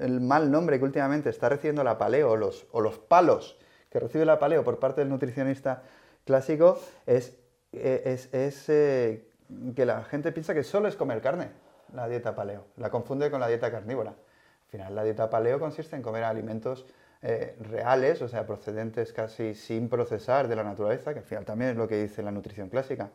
el 0.00 0.20
mal 0.20 0.50
nombre 0.50 0.78
que 0.78 0.84
últimamente 0.84 1.28
está 1.28 1.48
recibiendo 1.48 1.84
la 1.84 1.98
paleo 1.98 2.36
los, 2.36 2.66
o 2.72 2.80
los 2.80 2.98
palos 2.98 3.58
que 3.90 4.00
recibe 4.00 4.24
la 4.24 4.38
paleo 4.38 4.64
por 4.64 4.78
parte 4.78 5.00
del 5.00 5.10
nutricionista 5.10 5.82
clásico 6.24 6.80
es, 7.06 7.36
eh, 7.72 8.02
es, 8.04 8.32
es, 8.34 8.68
eh, 8.68 9.28
que 9.74 9.86
la 9.86 10.04
gente 10.04 10.32
piensa 10.32 10.54
que 10.54 10.62
solo 10.62 10.88
es 10.88 10.96
comer 10.96 11.20
carne, 11.20 11.50
la 11.94 12.08
dieta 12.08 12.34
paleo. 12.34 12.66
La 12.76 12.90
confunde 12.90 13.30
con 13.30 13.40
la 13.40 13.48
dieta 13.48 13.70
carnívora. 13.70 14.10
Al 14.10 14.70
final, 14.70 14.94
la 14.94 15.04
dieta 15.04 15.30
paleo 15.30 15.58
consiste 15.58 15.96
en 15.96 16.02
comer 16.02 16.24
alimentos 16.24 16.86
eh, 17.22 17.56
reales, 17.60 18.20
o 18.20 18.28
sea, 18.28 18.46
procedentes 18.46 19.12
casi 19.12 19.54
sin 19.54 19.88
procesar 19.88 20.48
de 20.48 20.56
la 20.56 20.64
naturaleza, 20.64 21.12
que 21.14 21.20
al 21.20 21.24
final 21.24 21.44
también 21.44 21.70
es 21.70 21.76
lo 21.76 21.88
que 21.88 22.02
dice 22.02 22.22
la 22.22 22.30
nutrición 22.30 22.68
clásica. 22.68 23.10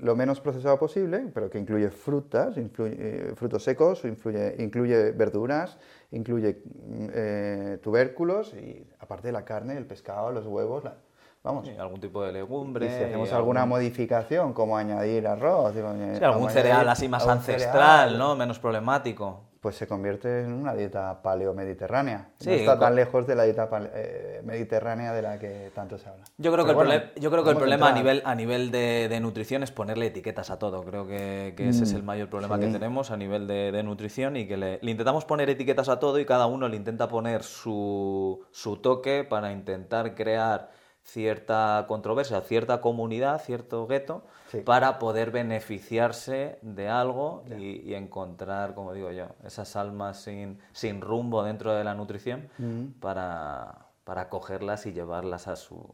Lo 0.00 0.16
menos 0.16 0.40
procesado 0.40 0.78
posible, 0.78 1.30
pero 1.34 1.50
que 1.50 1.58
incluye 1.58 1.90
frutas, 1.90 2.56
influye- 2.56 2.96
eh, 2.98 3.32
frutos 3.36 3.62
secos, 3.62 4.04
influye, 4.04 4.56
incluye 4.58 5.12
verduras, 5.12 5.78
incluye 6.10 6.62
mm, 6.64 7.06
eh, 7.12 7.78
tubérculos 7.82 8.54
y 8.54 8.86
aparte 8.98 9.28
de 9.28 9.32
la 9.32 9.44
carne, 9.44 9.76
el 9.76 9.84
pescado, 9.86 10.30
los 10.32 10.46
huevos, 10.46 10.84
la- 10.84 10.96
vamos. 11.42 11.66
Sí, 11.66 11.74
algún 11.76 12.00
tipo 12.00 12.22
de 12.22 12.30
Y 12.30 12.32
legumbre. 12.32 12.88
si 12.88 13.04
hacemos 13.04 13.28
y 13.28 13.32
alguna 13.34 13.60
algún- 13.62 13.76
modificación, 13.76 14.54
como 14.54 14.76
añadir 14.78 15.26
arroz, 15.26 15.74
digo, 15.74 15.92
eh, 15.94 16.16
sí, 16.18 16.24
algún 16.24 16.48
cereal 16.50 16.88
así 16.88 17.06
más 17.08 17.26
ancestral, 17.28 17.72
cereal, 18.08 18.18
¿no? 18.18 18.36
Menos 18.36 18.58
problemático. 18.58 19.42
Pues 19.64 19.76
se 19.76 19.86
convierte 19.86 20.42
en 20.42 20.52
una 20.52 20.74
dieta 20.74 21.22
paleo-mediterránea. 21.22 22.28
Sí, 22.38 22.50
no 22.50 22.54
está 22.56 22.78
tan 22.78 22.94
lejos 22.94 23.26
de 23.26 23.34
la 23.34 23.44
dieta 23.44 23.66
eh, 23.94 24.42
mediterránea 24.44 25.12
de 25.14 25.22
la 25.22 25.38
que 25.38 25.72
tanto 25.74 25.96
se 25.96 26.06
habla. 26.10 26.24
Yo 26.36 26.52
creo 26.52 26.66
que 26.66 26.72
el, 26.72 26.76
Pero 26.76 26.88
bueno, 26.88 27.00
prole- 27.00 27.12
yo 27.20 27.30
creo 27.30 27.44
que 27.44 27.50
el 27.50 27.54
vamos 27.54 27.60
problema 27.62 27.88
a 27.88 27.92
nivel, 27.92 28.22
a 28.26 28.34
nivel 28.34 28.70
de, 28.70 29.08
de 29.08 29.20
nutrición 29.20 29.62
es 29.62 29.70
ponerle 29.70 30.06
etiquetas 30.06 30.50
a 30.50 30.58
todo. 30.58 30.84
Creo 30.84 31.06
que, 31.06 31.54
que 31.56 31.68
ese 31.70 31.84
es 31.84 31.94
el 31.94 32.02
Mm, 32.02 32.06
mayor 32.06 32.28
problema 32.28 32.56
sí. 32.56 32.60
que 32.60 32.68
tenemos 32.68 33.10
a 33.10 33.16
nivel 33.16 33.46
de, 33.46 33.72
de 33.72 33.82
nutrición 33.82 34.36
y 34.36 34.46
que 34.46 34.56
le, 34.58 34.78
le 34.82 34.90
intentamos 34.90 35.24
poner 35.24 35.48
etiquetas 35.48 35.88
a 35.88 35.98
todo 35.98 36.18
y 36.18 36.26
cada 36.26 36.46
uno 36.46 36.68
le 36.68 36.76
intenta 36.76 37.08
poner 37.08 37.42
su, 37.42 38.44
su 38.50 38.76
toque 38.78 39.24
para 39.24 39.50
intentar 39.52 40.14
crear 40.14 40.70
cierta 41.04 41.84
controversia, 41.86 42.40
cierta 42.40 42.80
comunidad, 42.80 43.40
cierto 43.40 43.86
gueto, 43.86 44.22
Sí. 44.48 44.60
para 44.60 44.98
poder 44.98 45.30
beneficiarse 45.30 46.58
de 46.62 46.88
algo 46.88 47.44
y, 47.56 47.80
y 47.90 47.94
encontrar, 47.94 48.74
como 48.74 48.92
digo 48.92 49.10
yo, 49.10 49.26
esas 49.44 49.76
almas 49.76 50.22
sin, 50.22 50.58
sin 50.72 51.00
rumbo 51.00 51.42
dentro 51.42 51.74
de 51.74 51.84
la 51.84 51.94
nutrición 51.94 52.48
Mm. 52.58 53.00
para, 53.00 53.86
para 54.04 54.28
cogerlas 54.28 54.86
y 54.86 54.92
llevarlas 54.92 55.46
a 55.48 55.56
su, 55.56 55.92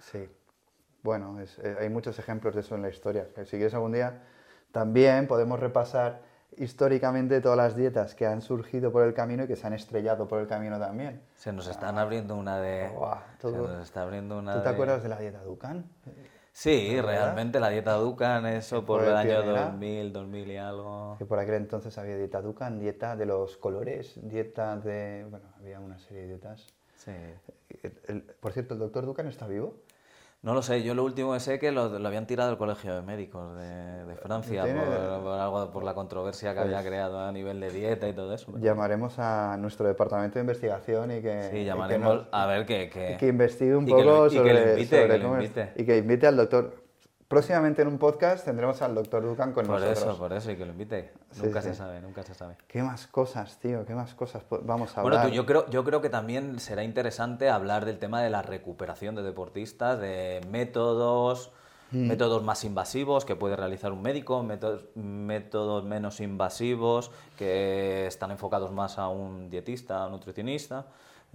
Sí. 0.00 0.28
Bueno, 1.02 1.40
es- 1.40 1.58
eh, 1.58 1.76
hay 1.80 1.88
muchos 1.88 2.18
ejemplos 2.18 2.54
de 2.54 2.60
eso 2.62 2.74
en 2.74 2.82
la 2.82 2.88
historia. 2.88 3.26
Si 3.44 3.50
quieres 3.56 3.74
algún 3.74 3.92
día, 3.92 4.22
también 4.72 5.26
podemos 5.28 5.58
repasar 5.60 6.20
históricamente 6.56 7.40
todas 7.40 7.56
las 7.58 7.76
dietas 7.76 8.14
que 8.14 8.26
han 8.26 8.40
surgido 8.42 8.90
por 8.92 9.02
el 9.04 9.14
camino 9.14 9.44
y 9.44 9.46
que 9.46 9.56
se 9.56 9.66
han 9.66 9.72
estrellado 9.72 10.26
por 10.28 10.40
el 10.40 10.46
camino 10.46 10.78
también. 10.78 11.20
Se 11.36 11.52
nos 11.52 11.68
están 11.68 11.98
abriendo 11.98 12.36
una 12.36 12.58
de. 12.60 12.90
Todo- 13.40 13.52
Se 13.52 13.72
nos 13.74 13.82
está 13.84 14.02
abriendo 14.02 14.38
una 14.38 14.54
¿Tú 14.54 14.58
te 14.60 14.64
de- 14.68 14.70
acuerdas 14.74 15.02
de 15.02 15.08
la 15.08 15.18
dieta 15.18 15.42
Dukan? 15.42 15.84
Sí, 16.52 16.98
realmente 17.02 17.60
la 17.60 17.68
dieta 17.68 17.92
Dukan, 17.94 18.46
eso 18.46 18.84
por 18.86 19.00
fue 19.02 19.10
el 19.10 19.16
año 19.16 19.28
pionera. 19.42 19.64
2000, 19.66 20.12
2000 20.12 20.50
y 20.50 20.56
algo. 20.56 21.16
Que 21.18 21.26
por 21.26 21.38
aquel 21.38 21.54
entonces 21.56 21.98
había 21.98 22.16
dieta 22.16 22.40
Dukan, 22.40 22.78
dieta 22.80 23.14
de 23.14 23.26
los 23.26 23.58
colores, 23.58 24.14
dieta 24.22 24.76
de... 24.78 25.26
Bueno, 25.28 25.44
había 25.58 25.80
una 25.80 25.98
serie 25.98 26.22
de 26.22 26.28
dietas. 26.28 26.66
Sí. 26.96 27.12
El- 27.82 27.98
el- 28.08 28.22
por 28.40 28.52
cierto, 28.52 28.72
¿el 28.72 28.80
doctor 28.80 29.04
Dukan 29.04 29.26
está 29.26 29.46
vivo? 29.46 29.74
No 30.46 30.54
lo 30.54 30.62
sé, 30.62 30.84
yo 30.84 30.94
lo 30.94 31.02
último 31.02 31.32
que 31.32 31.40
sé 31.40 31.54
es 31.54 31.60
que 31.60 31.72
lo, 31.72 31.98
lo 31.98 32.06
habían 32.06 32.24
tirado 32.24 32.50
del 32.50 32.56
colegio 32.56 32.94
de 32.94 33.02
médicos 33.02 33.56
de, 33.56 34.04
de 34.04 34.14
Francia 34.14 34.62
por, 34.62 35.24
por 35.24 35.32
algo, 35.40 35.72
por 35.72 35.82
la 35.82 35.92
controversia 35.92 36.54
que 36.54 36.60
había 36.60 36.76
Pues- 36.76 36.86
creado 36.86 37.18
a 37.18 37.32
nivel 37.32 37.58
de 37.58 37.68
dieta 37.72 38.08
y 38.08 38.12
todo 38.12 38.32
eso. 38.32 38.52
Llamaremos 38.56 39.18
a 39.18 39.56
nuestro 39.56 39.88
departamento 39.88 40.34
de 40.34 40.42
investigación 40.42 41.10
y 41.10 41.20
que... 41.20 41.36
y 41.36 41.42
Sí, 41.42 41.50
que 41.50 41.64
llamaremos 41.64 42.14
nos- 42.14 42.26
a 42.30 42.46
ver 42.46 42.64
que, 42.64 42.88
que, 43.18 43.26
investigue 43.26 43.74
un 43.74 43.86
poco 43.86 44.28
y 44.28 44.30
que 44.30 44.36
sobre, 44.36 44.70
invite, 44.80 45.20
cómo 45.20 45.38
es- 45.38 45.50
y 45.74 45.84
que 45.84 45.96
invite 45.98 46.26
al 46.28 46.36
doctor. 46.36 46.85
Próximamente 47.28 47.82
en 47.82 47.88
un 47.88 47.98
podcast 47.98 48.44
tendremos 48.44 48.80
al 48.82 48.94
doctor 48.94 49.24
Dukan 49.24 49.52
con 49.52 49.66
Por 49.66 49.80
nosotros. 49.80 49.98
eso, 49.98 50.16
por 50.18 50.32
eso, 50.32 50.50
y 50.52 50.56
que 50.56 50.64
lo 50.64 50.70
invite. 50.70 51.12
Sí, 51.32 51.42
nunca 51.42 51.60
sí. 51.60 51.70
se 51.70 51.74
sabe, 51.74 52.00
nunca 52.00 52.22
se 52.22 52.34
sabe. 52.34 52.56
¿Qué 52.68 52.82
más 52.84 53.08
cosas, 53.08 53.58
tío? 53.58 53.84
¿Qué 53.84 53.94
más 53.94 54.14
cosas 54.14 54.44
vamos 54.62 54.96
a 54.96 55.02
Bueno, 55.02 55.16
hablar? 55.16 55.30
tú, 55.30 55.34
yo, 55.34 55.44
creo, 55.44 55.68
yo 55.68 55.82
creo 55.84 56.00
que 56.00 56.08
también 56.08 56.60
será 56.60 56.84
interesante 56.84 57.50
hablar 57.50 57.84
del 57.84 57.98
tema 57.98 58.22
de 58.22 58.30
la 58.30 58.42
recuperación 58.42 59.16
de 59.16 59.24
deportistas, 59.24 59.98
de 59.98 60.40
métodos, 60.48 61.50
métodos 61.90 62.44
más 62.44 62.62
invasivos 62.64 63.24
que 63.24 63.34
puede 63.34 63.56
realizar 63.56 63.90
un 63.90 64.02
médico, 64.02 64.44
métodos, 64.44 64.84
métodos 64.94 65.82
menos 65.84 66.20
invasivos 66.20 67.10
que 67.36 68.06
están 68.06 68.30
enfocados 68.30 68.70
más 68.70 68.98
a 68.98 69.08
un 69.08 69.50
dietista, 69.50 70.02
a 70.02 70.06
un 70.06 70.12
nutricionista. 70.12 70.86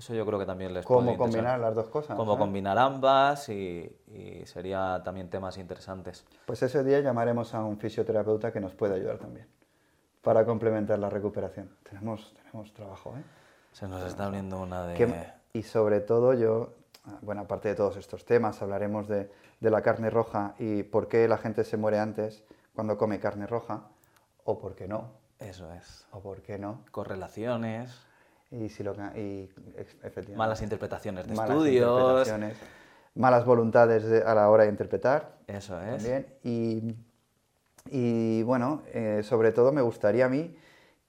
Eso 0.01 0.15
yo 0.15 0.25
creo 0.25 0.39
que 0.39 0.47
también 0.47 0.73
les 0.73 0.83
¿Cómo 0.83 1.01
puede 1.05 1.17
combinar 1.19 1.59
las 1.59 1.75
dos 1.75 1.87
cosas? 1.89 2.17
Cómo 2.17 2.33
¿eh? 2.33 2.37
combinar 2.39 2.75
ambas 2.79 3.47
y, 3.49 3.95
y 4.07 4.43
sería 4.47 4.99
también 5.05 5.29
temas 5.29 5.59
interesantes. 5.59 6.25
Pues 6.47 6.63
ese 6.63 6.83
día 6.83 7.01
llamaremos 7.01 7.53
a 7.53 7.63
un 7.63 7.77
fisioterapeuta 7.77 8.51
que 8.51 8.59
nos 8.59 8.73
puede 8.73 8.95
ayudar 8.95 9.19
también 9.19 9.47
para 10.23 10.43
complementar 10.43 10.97
la 10.97 11.07
recuperación. 11.11 11.69
Tenemos, 11.87 12.33
tenemos 12.33 12.73
trabajo, 12.73 13.13
¿eh? 13.15 13.21
Se 13.73 13.87
nos 13.87 14.03
está 14.03 14.25
abriendo 14.25 14.59
una 14.59 14.87
de... 14.87 14.95
Que- 14.95 15.33
y 15.53 15.61
sobre 15.61 15.99
todo 15.99 16.33
yo, 16.33 16.73
bueno, 17.21 17.41
aparte 17.41 17.69
de 17.69 17.75
todos 17.75 17.95
estos 17.97 18.25
temas, 18.25 18.59
hablaremos 18.63 19.07
de, 19.07 19.31
de 19.59 19.69
la 19.69 19.83
carne 19.83 20.09
roja 20.09 20.55
y 20.57 20.81
por 20.81 21.09
qué 21.09 21.27
la 21.27 21.37
gente 21.37 21.63
se 21.63 21.77
muere 21.77 21.99
antes 21.99 22.43
cuando 22.73 22.97
come 22.97 23.19
carne 23.19 23.45
roja, 23.45 23.83
o 24.45 24.57
por 24.57 24.73
qué 24.73 24.87
no, 24.87 25.11
Eso 25.37 25.71
es. 25.73 26.07
o 26.11 26.21
por 26.21 26.41
qué 26.41 26.57
no. 26.57 26.79
Correlaciones, 26.89 28.01
Y 28.51 28.67
si 28.69 28.83
lo 28.83 28.93
y, 29.15 29.49
malas 30.35 30.61
interpretaciones 30.61 31.25
de 31.27 31.33
malas 31.35 31.51
estudios. 31.57 31.87
interpretaciones, 31.89 32.57
malas 33.15 33.45
voluntades 33.45 34.03
de- 34.03 34.23
a 34.23 34.35
la 34.35 34.49
hora 34.49 34.63
de 34.63 34.69
interpretar. 34.69 35.37
Eso 35.47 35.81
es. 35.81 36.03
También. 36.03 36.27
Y, 36.43 36.95
y, 37.89 38.43
bueno, 38.43 38.83
eh, 38.93 39.21
sobre 39.23 39.51
todo 39.53 39.71
me 39.71 39.81
gustaría 39.81 40.25
a 40.25 40.29
mí 40.29 40.55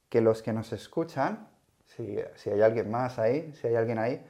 que 0.08 0.20
los 0.20 0.42
que 0.42 0.52
nos 0.52 0.72
escuchan, 0.72 1.48
si, 1.84 2.18
si 2.36 2.50
hay 2.50 2.62
alguien 2.62 2.90
más 2.90 3.18
ahí, 3.18 3.52
si 3.60 3.66
hay 3.66 3.74
alguien 3.74 3.98
ahí, 3.98 4.24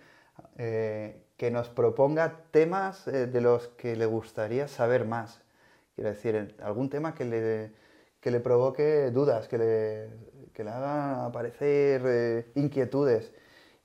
eh, 0.56 1.22
que 1.36 1.50
nos 1.50 1.68
proponga 1.68 2.44
temas 2.50 3.06
eh, 3.08 3.26
de 3.26 3.40
los 3.40 3.68
que 3.68 3.94
le 3.94 4.06
gustaría 4.06 4.68
saber 4.68 5.04
más. 5.04 5.42
Quiero 5.94 6.10
decir, 6.10 6.56
algún 6.62 6.88
tema 6.88 7.14
que 7.14 7.24
le, 7.26 7.72
que 8.20 8.30
le 8.30 8.40
provoque 8.40 9.10
dudas, 9.10 9.48
que 9.48 9.58
le, 9.58 10.08
que 10.52 10.64
le 10.64 10.70
haga 10.70 11.26
aparecer 11.26 12.02
eh, 12.04 12.52
inquietudes 12.54 13.32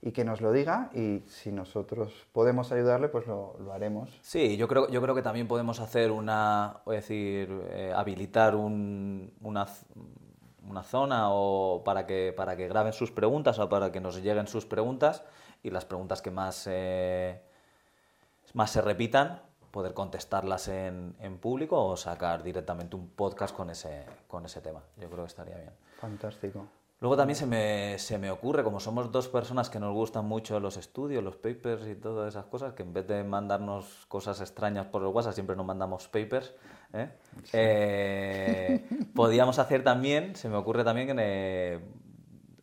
y 0.00 0.12
que 0.12 0.24
nos 0.24 0.40
lo 0.40 0.52
diga 0.52 0.90
y 0.94 1.24
si 1.26 1.50
nosotros 1.50 2.12
podemos 2.32 2.70
ayudarle, 2.70 3.08
pues 3.08 3.26
lo, 3.26 3.56
lo 3.58 3.72
haremos. 3.72 4.08
Sí, 4.22 4.56
yo 4.56 4.68
creo, 4.68 4.88
yo 4.88 5.02
creo 5.02 5.14
que 5.14 5.22
también 5.22 5.48
podemos 5.48 5.80
hacer 5.80 6.12
una, 6.12 6.82
decir, 6.86 7.48
eh, 7.70 7.92
habilitar 7.96 8.54
un- 8.54 9.32
una, 9.42 9.66
una 10.68 10.82
zona 10.84 11.30
o 11.32 11.82
para 11.84 12.06
que, 12.06 12.32
para 12.36 12.56
que 12.56 12.68
graben 12.68 12.92
sus 12.92 13.10
preguntas 13.10 13.58
o 13.58 13.68
para 13.68 13.90
que 13.90 14.00
nos 14.00 14.22
lleguen 14.22 14.46
sus 14.46 14.66
preguntas 14.66 15.24
y 15.64 15.70
las 15.70 15.84
preguntas 15.84 16.22
que 16.22 16.30
más, 16.30 16.68
eh, 16.70 17.40
más 18.54 18.70
se 18.70 18.80
repitan, 18.80 19.42
poder 19.72 19.94
contestarlas 19.94 20.68
en, 20.68 21.14
en 21.20 21.38
público 21.38 21.84
o 21.84 21.96
sacar 21.96 22.42
directamente 22.44 22.94
un 22.96 23.08
podcast 23.08 23.54
con 23.54 23.68
ese, 23.70 24.04
con 24.28 24.44
ese 24.46 24.60
tema. 24.60 24.80
Yo 24.96 25.10
creo 25.10 25.24
que 25.24 25.28
estaría 25.28 25.56
bien. 25.56 25.72
Fantástico. 26.00 26.66
Luego 27.00 27.16
también 27.16 27.36
se 27.36 27.46
me, 27.46 27.96
se 27.98 28.18
me 28.18 28.28
ocurre, 28.28 28.64
como 28.64 28.80
somos 28.80 29.12
dos 29.12 29.28
personas 29.28 29.70
que 29.70 29.78
nos 29.78 29.92
gustan 29.94 30.24
mucho 30.24 30.58
los 30.58 30.76
estudios, 30.76 31.22
los 31.22 31.36
papers 31.36 31.86
y 31.86 31.94
todas 31.94 32.28
esas 32.34 32.46
cosas, 32.46 32.72
que 32.72 32.82
en 32.82 32.92
vez 32.92 33.06
de 33.06 33.22
mandarnos 33.22 34.04
cosas 34.08 34.40
extrañas 34.40 34.86
por 34.86 35.02
el 35.02 35.08
WhatsApp, 35.08 35.34
siempre 35.34 35.54
nos 35.54 35.64
mandamos 35.64 36.08
papers. 36.08 36.54
¿eh? 36.92 37.08
Eh, 37.52 38.88
podíamos 39.14 39.60
hacer 39.60 39.84
también, 39.84 40.34
se 40.34 40.48
me 40.48 40.56
ocurre 40.56 40.82
también 40.82 41.06
que 41.06 41.14
eh, 41.18 41.80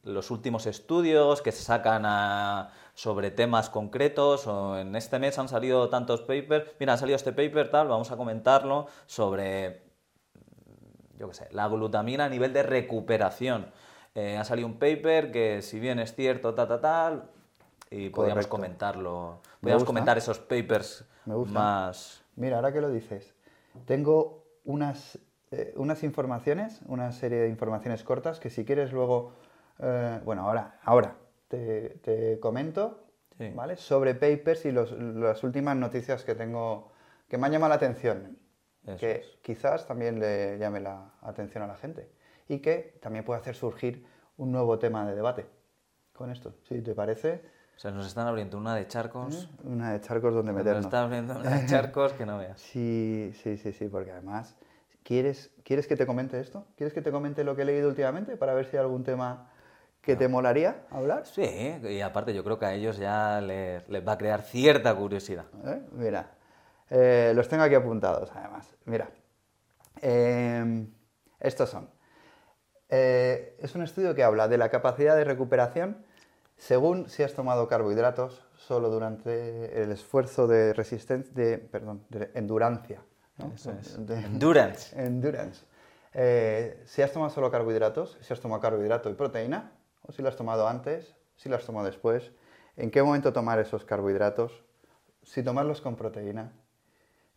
los 0.03 0.29
últimos 0.31 0.65
estudios 0.65 1.41
que 1.41 1.53
se 1.53 1.63
sacan 1.63 2.03
a- 2.05 2.71
sobre 2.93 3.31
temas 3.31 3.69
concretos, 3.69 4.47
o 4.47 4.77
en 4.77 4.95
este 4.97 5.17
mes 5.19 5.39
han 5.39 5.47
salido 5.49 5.89
tantos 5.89 6.21
papers, 6.21 6.65
mira, 6.79 6.93
ha 6.93 6.97
salido 6.97 7.15
este 7.15 7.31
paper, 7.31 7.69
tal, 7.71 7.87
vamos 7.87 8.11
a 8.11 8.17
comentarlo 8.17 8.87
sobre 9.05 9.84
yo 11.17 11.27
qué 11.29 11.33
sé, 11.33 11.47
la 11.51 11.67
glutamina 11.67 12.25
a 12.25 12.29
nivel 12.29 12.53
de 12.53 12.63
recuperación. 12.63 13.67
Eh, 14.15 14.37
ha 14.37 14.43
salido 14.43 14.67
un 14.67 14.79
paper 14.79 15.31
que, 15.31 15.61
si 15.61 15.79
bien 15.79 15.99
es 15.99 16.15
cierto, 16.15 16.53
ta, 16.53 16.67
ta, 16.67 16.79
tal, 16.79 17.29
y 17.89 18.09
podríamos 18.09 18.47
comentarlo. 18.47 19.39
Me 19.43 19.59
Podríamos 19.61 19.83
comentar 19.85 20.17
esos 20.17 20.39
papers 20.39 21.05
Me 21.25 21.35
gusta. 21.35 21.53
más. 21.53 22.23
Mira, 22.35 22.57
ahora 22.57 22.71
que 22.71 22.81
lo 22.81 22.89
dices, 22.89 23.33
tengo 23.85 24.43
unas, 24.63 25.19
eh, 25.51 25.73
unas 25.77 26.03
informaciones, 26.03 26.81
una 26.87 27.11
serie 27.11 27.39
de 27.39 27.49
informaciones 27.49 28.03
cortas 28.03 28.39
que 28.39 28.49
si 28.49 28.63
quieres 28.65 28.91
luego, 28.93 29.33
eh, 29.79 30.19
bueno, 30.23 30.47
ahora, 30.47 30.79
ahora 30.83 31.15
te, 31.47 31.89
te 32.01 32.39
comento, 32.39 33.01
Sí. 33.37 33.51
¿vale? 33.53 33.75
Sobre 33.75 34.15
papers 34.15 34.65
y 34.65 34.71
los- 34.71 34.93
las 34.93 35.43
últimas 35.43 35.75
noticias 35.75 36.23
que 36.23 36.35
tengo, 36.35 36.91
que 37.27 37.37
me 37.37 37.47
han 37.47 37.51
llamado 37.51 37.69
la 37.69 37.75
atención, 37.75 38.37
Eso 38.85 38.97
que 38.97 39.11
es. 39.17 39.37
quizás 39.41 39.85
también 39.87 40.19
le 40.19 40.57
llame 40.57 40.79
la 40.79 41.11
atención 41.21 41.63
a 41.63 41.67
la 41.67 41.75
gente 41.75 42.09
y 42.47 42.59
que 42.59 42.97
también 43.01 43.23
puede 43.25 43.39
hacer 43.39 43.55
surgir 43.55 44.05
un 44.37 44.51
nuevo 44.51 44.77
tema 44.79 45.07
de 45.07 45.15
debate 45.15 45.45
con 46.13 46.29
esto, 46.31 46.53
si 46.67 46.81
te 46.81 46.93
parece, 46.93 47.41
Se 47.77 47.91
nos 47.91 48.05
están 48.07 48.27
abriendo 48.27 48.57
una 48.57 48.75
de 48.75 48.87
charcos. 48.87 49.49
una 49.63 49.91
de 49.93 49.99
charcos 50.01 50.33
donde 50.33 50.51
Se 50.51 50.55
nos 50.57 50.63
meternos. 50.65 50.85
está 50.85 51.03
abriendo 51.03 51.39
una 51.39 51.49
de 51.61 51.65
charcos 51.65 52.13
que 52.13 52.25
no 52.25 52.37
veas. 52.37 52.59
Sí, 52.71 53.31
sí, 53.43 53.57
sí, 53.57 53.73
sí, 53.73 53.87
porque 53.89 54.11
además, 54.11 54.55
¿quieres, 55.03 55.51
¿quieres 55.63 55.87
que 55.87 55.95
te 55.97 56.05
comente 56.05 56.39
esto? 56.39 56.65
¿Quieres 56.77 56.93
que 56.93 57.01
te 57.01 57.11
comente 57.11 57.43
lo 57.43 57.55
que 57.55 57.63
he 57.63 57.65
leído 57.65 57.89
últimamente 57.89 58.37
para 58.37 58.53
ver 58.53 58.65
si 58.65 58.77
hay 58.77 58.81
algún 58.83 59.03
tema 59.03 59.49
que 60.01 60.15
te 60.15 60.27
molaría 60.29 60.85
hablar? 60.91 61.25
Sí, 61.25 61.43
y 61.89 61.99
aparte 62.01 62.33
yo 62.33 62.43
creo 62.43 62.59
que 62.59 62.65
a 62.65 62.73
ellos 62.73 62.97
ya 62.97 63.41
les, 63.41 63.87
les 63.89 64.07
va 64.07 64.13
a 64.13 64.17
crear 64.17 64.41
cierta 64.43 64.95
curiosidad. 64.95 65.45
¿Eh? 65.65 65.81
Mira, 65.93 66.29
eh, 66.89 67.33
los 67.35 67.47
tengo 67.47 67.63
aquí 67.63 67.75
apuntados 67.75 68.31
además. 68.33 68.75
Mira, 68.85 69.09
eh, 70.01 70.87
estos 71.39 71.69
son. 71.69 71.89
Eh, 72.89 73.57
es 73.59 73.73
un 73.75 73.81
estudio 73.83 74.13
que 74.13 74.23
habla 74.23 74.47
de 74.47 74.57
la 74.57 74.69
capacidad 74.69 75.15
de 75.15 75.23
recuperación 75.23 76.05
según 76.57 77.09
si 77.09 77.23
has 77.23 77.33
tomado 77.33 77.67
carbohidratos 77.67 78.45
solo 78.55 78.89
durante 78.89 79.81
el 79.81 79.91
esfuerzo 79.91 80.47
de 80.47 80.71
resistencia, 80.73 81.31
de, 81.33 81.57
perdón, 81.57 82.05
de 82.09 82.31
endurancia. 82.35 83.01
¿no? 83.37 83.51
Eso 83.53 83.71
es. 83.71 84.05
De- 84.05 84.19
Endurance. 84.19 84.97
Endurance. 85.03 85.65
Eh, 86.13 86.81
si 86.85 87.01
has 87.01 87.11
tomado 87.11 87.29
solo 87.31 87.51
carbohidratos, 87.51 88.17
si 88.21 88.31
has 88.31 88.39
tomado 88.39 88.61
carbohidrato 88.61 89.09
y 89.09 89.15
proteína, 89.15 89.73
o 90.03 90.13
si 90.13 90.21
lo 90.21 90.29
has 90.29 90.37
tomado 90.37 90.67
antes, 90.67 91.13
si 91.35 91.49
lo 91.49 91.57
has 91.57 91.65
tomado 91.65 91.87
después, 91.87 92.31
en 92.77 92.89
qué 92.89 93.03
momento 93.03 93.33
tomar 93.33 93.59
esos 93.59 93.83
carbohidratos, 93.83 94.63
si 95.23 95.43
tomarlos 95.43 95.81
con 95.81 95.97
proteína, 95.97 96.53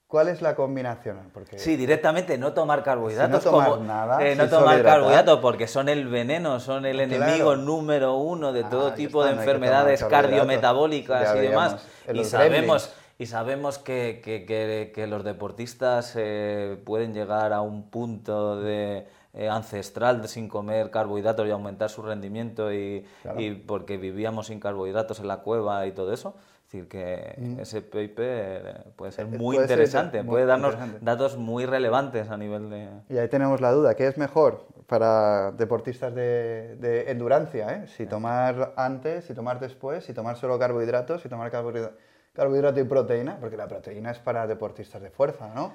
¿cuál 0.09 0.29
es 0.29 0.43
la 0.43 0.57
combinación? 0.57 1.19
Porque 1.33 1.59
Sí, 1.59 1.77
directamente 1.77 2.37
no 2.39 2.53
tomar 2.55 2.83
carbohidratos. 2.83 3.41
Si 3.43 3.47
no 3.47 3.53
tomar 3.53 3.69
como- 3.71 3.85
nada, 3.85 4.27
eh, 4.27 4.35
no 4.35 4.49
tomar 4.49 4.83
carbohidratos 4.83 5.39
porque 5.41 5.69
son 5.69 5.89
el 5.89 6.09
veneno, 6.09 6.59
son 6.61 6.87
el 6.87 6.97
Claro. 6.97 7.15
enemigo 7.25 7.57
número 7.57 8.15
uno 8.17 8.53
de 8.53 8.65
todo 8.65 8.89
Ah, 8.89 8.95
tipo 8.95 9.21
está, 9.21 9.31
de 9.31 9.37
no 9.37 9.43
enfermedades 9.43 10.03
cardiometabólicas 10.05 11.37
y 11.37 11.41
demás. 11.41 11.77
Y 12.13 12.25
sabemos, 12.25 12.85
gremlins. 12.89 12.95
y 13.19 13.27
sabemos 13.27 13.79
que, 13.79 14.21
que- 14.25 14.45
que- 14.47 14.93
que 14.95 15.07
los 15.07 15.25
deportistas 15.25 16.15
eh, 16.17 16.81
pueden 16.85 17.13
llegar 17.13 17.53
a 17.53 17.61
un 17.61 17.85
punto 17.91 18.57
de 18.61 19.07
eh, 19.35 19.49
ancestral 19.49 20.27
sin 20.27 20.49
comer 20.49 20.91
carbohidratos 20.91 21.47
y 21.47 21.51
aumentar 21.51 21.91
su 21.91 22.03
rendimiento 22.03 22.73
y, 22.73 23.07
Claro. 23.23 23.41
y 23.41 23.53
porque 23.55 23.97
vivíamos 23.99 24.47
sin 24.47 24.59
carbohidratos 24.59 25.21
en 25.21 25.29
la 25.29 25.37
cueva 25.43 25.87
y 25.87 25.93
todo 25.93 26.13
eso. 26.15 26.35
Es 26.69 26.73
decir, 26.73 26.89
que 26.89 27.63
ese 27.63 27.81
paper 27.81 28.93
puede 28.95 29.11
ser 29.11 29.25
Mm. 29.27 29.35
Eh, 29.35 29.39
muy 29.39 29.57
puede 29.57 29.69
ser 29.69 29.79
interesante, 29.79 30.23
muy 30.23 30.33
puede 30.33 30.45
darnos 30.45 30.75
interesante. 30.75 31.03
datos 31.03 31.39
muy 31.39 31.65
relevantes 31.65 32.29
a 32.29 32.37
nivel 32.37 32.69
de... 32.69 32.91
Y 33.09 33.17
ahí 33.17 33.27
tenemos 33.29 33.63
la 33.63 33.73
duda, 33.73 33.95
¿qué 33.95 34.07
es 34.07 34.19
mejor 34.19 34.67
para 34.87 35.51
deportistas 35.53 36.15
de, 36.15 36.77
de 36.77 37.11
endurancia? 37.11 37.73
eh? 37.73 37.87
Si 37.87 38.05
tomar 38.05 38.75
antes, 38.77 39.25
si 39.25 39.33
tomar 39.33 39.61
después, 39.61 40.05
si 40.05 40.13
tomar 40.13 40.37
solo 40.37 40.59
carbohidratos, 40.59 41.23
si 41.23 41.31
tomar 41.31 41.51
carbohidra- 41.51 41.93
carbohidrato 42.35 42.81
y 42.81 42.85
proteína, 42.85 43.39
porque 43.41 43.57
la 43.57 43.67
proteína 43.67 44.11
es 44.11 44.19
para 44.19 44.47
deportistas 44.47 45.01
de 45.01 45.09
fuerza, 45.09 45.51
¿no? 45.55 45.73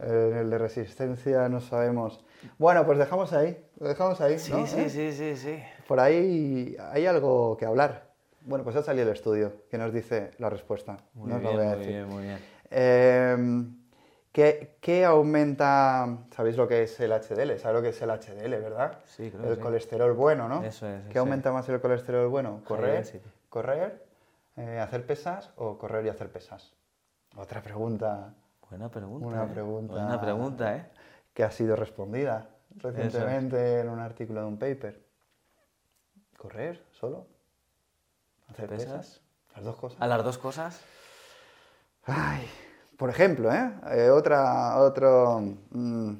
Eh, 0.00 0.38
el 0.40 0.50
de 0.50 0.58
resistencia 0.58 1.48
no 1.48 1.60
sabemos. 1.60 2.24
Bueno, 2.58 2.84
pues 2.84 2.98
dejamos 2.98 3.32
ahí, 3.32 3.56
lo 3.78 3.86
dejamos 3.86 4.20
ahí, 4.20 4.36
¿no? 4.50 4.58
¿Eh? 4.64 4.90
sí, 4.90 5.12
sí, 5.12 5.36
sí. 5.36 5.62
Por 5.86 6.00
ahí 6.00 6.76
hay 6.90 7.06
algo 7.06 7.56
que 7.56 7.66
hablar. 7.66 8.12
Bueno, 8.44 8.62
pues 8.64 8.76
ha 8.76 8.82
salido 8.82 9.06
el 9.08 9.14
estudio 9.14 9.52
que 9.70 9.78
nos 9.78 9.92
dice 9.92 10.32
la 10.38 10.50
respuesta. 10.50 10.96
Muy 11.14 11.30
no 11.30 11.36
os 11.36 11.42
lo 11.42 11.48
bien, 11.50 11.60
voy 11.60 11.66
a 11.66 11.68
muy 11.70 11.78
decir. 11.78 11.94
bien, 11.94 12.08
muy 12.08 12.22
bien. 12.24 12.38
Eh, 12.70 13.64
¿qué, 14.32 14.76
qué 14.80 15.04
aumenta? 15.04 16.18
¿Sabéis 16.30 16.56
lo 16.56 16.68
que 16.68 16.82
es 16.82 17.00
el 17.00 17.10
HDL? 17.12 17.58
¿Sabéis 17.58 17.64
lo 17.74 17.82
que 17.82 17.88
es 17.88 18.02
el 18.02 18.10
HDL, 18.10 18.50
verdad? 18.60 18.98
Sí, 19.06 19.30
creo 19.30 19.42
que 19.42 19.48
El 19.48 19.56
sí. 19.56 19.60
colesterol 19.62 20.12
bueno, 20.12 20.48
¿no? 20.48 20.62
Eso 20.62 20.86
es, 20.86 21.06
¿Qué 21.08 21.18
aumenta 21.18 21.52
más 21.52 21.68
el 21.68 21.80
colesterol 21.80 22.28
bueno? 22.28 22.60
¿Correr? 22.66 23.22
¿Correr? 23.48 24.04
eh, 24.56 24.78
¿Hacer 24.78 25.06
pesas 25.06 25.50
o 25.56 25.78
correr 25.78 26.04
y 26.06 26.08
hacer 26.10 26.30
pesas? 26.30 26.72
Otra 27.36 27.62
pregunta 27.62 28.34
Buena 28.68 28.88
pregunta. 28.90 29.26
Una 29.26 29.44
¿eh? 29.44 29.48
pregunta. 29.52 29.92
Buena 29.92 30.20
pregunta, 30.20 30.76
¿eh? 30.76 30.86
que 31.32 31.44
ha 31.44 31.50
sido 31.50 31.76
respondida 31.76 32.48
recientemente 32.76 33.80
en 33.80 33.88
un 33.88 34.00
artículo 34.00 34.40
de 34.40 34.46
un 34.46 34.58
paper. 34.58 35.00
¿Correr 36.36 36.82
solo? 36.92 37.26
¿Hacer 38.54 38.68
¿Pesas? 38.68 38.86
pesas? 38.86 39.20
Las 39.56 39.64
dos 39.64 39.76
cosas. 39.76 40.00
¿A 40.00 40.06
las 40.06 40.24
dos 40.24 40.38
cosas? 40.38 40.80
Ay, 42.06 42.46
por 42.96 43.10
ejemplo, 43.10 43.52
¿eh? 43.52 43.70
Eh, 43.92 44.10
otra, 44.10 44.78
otro... 44.78 45.40
mm, 45.70 46.12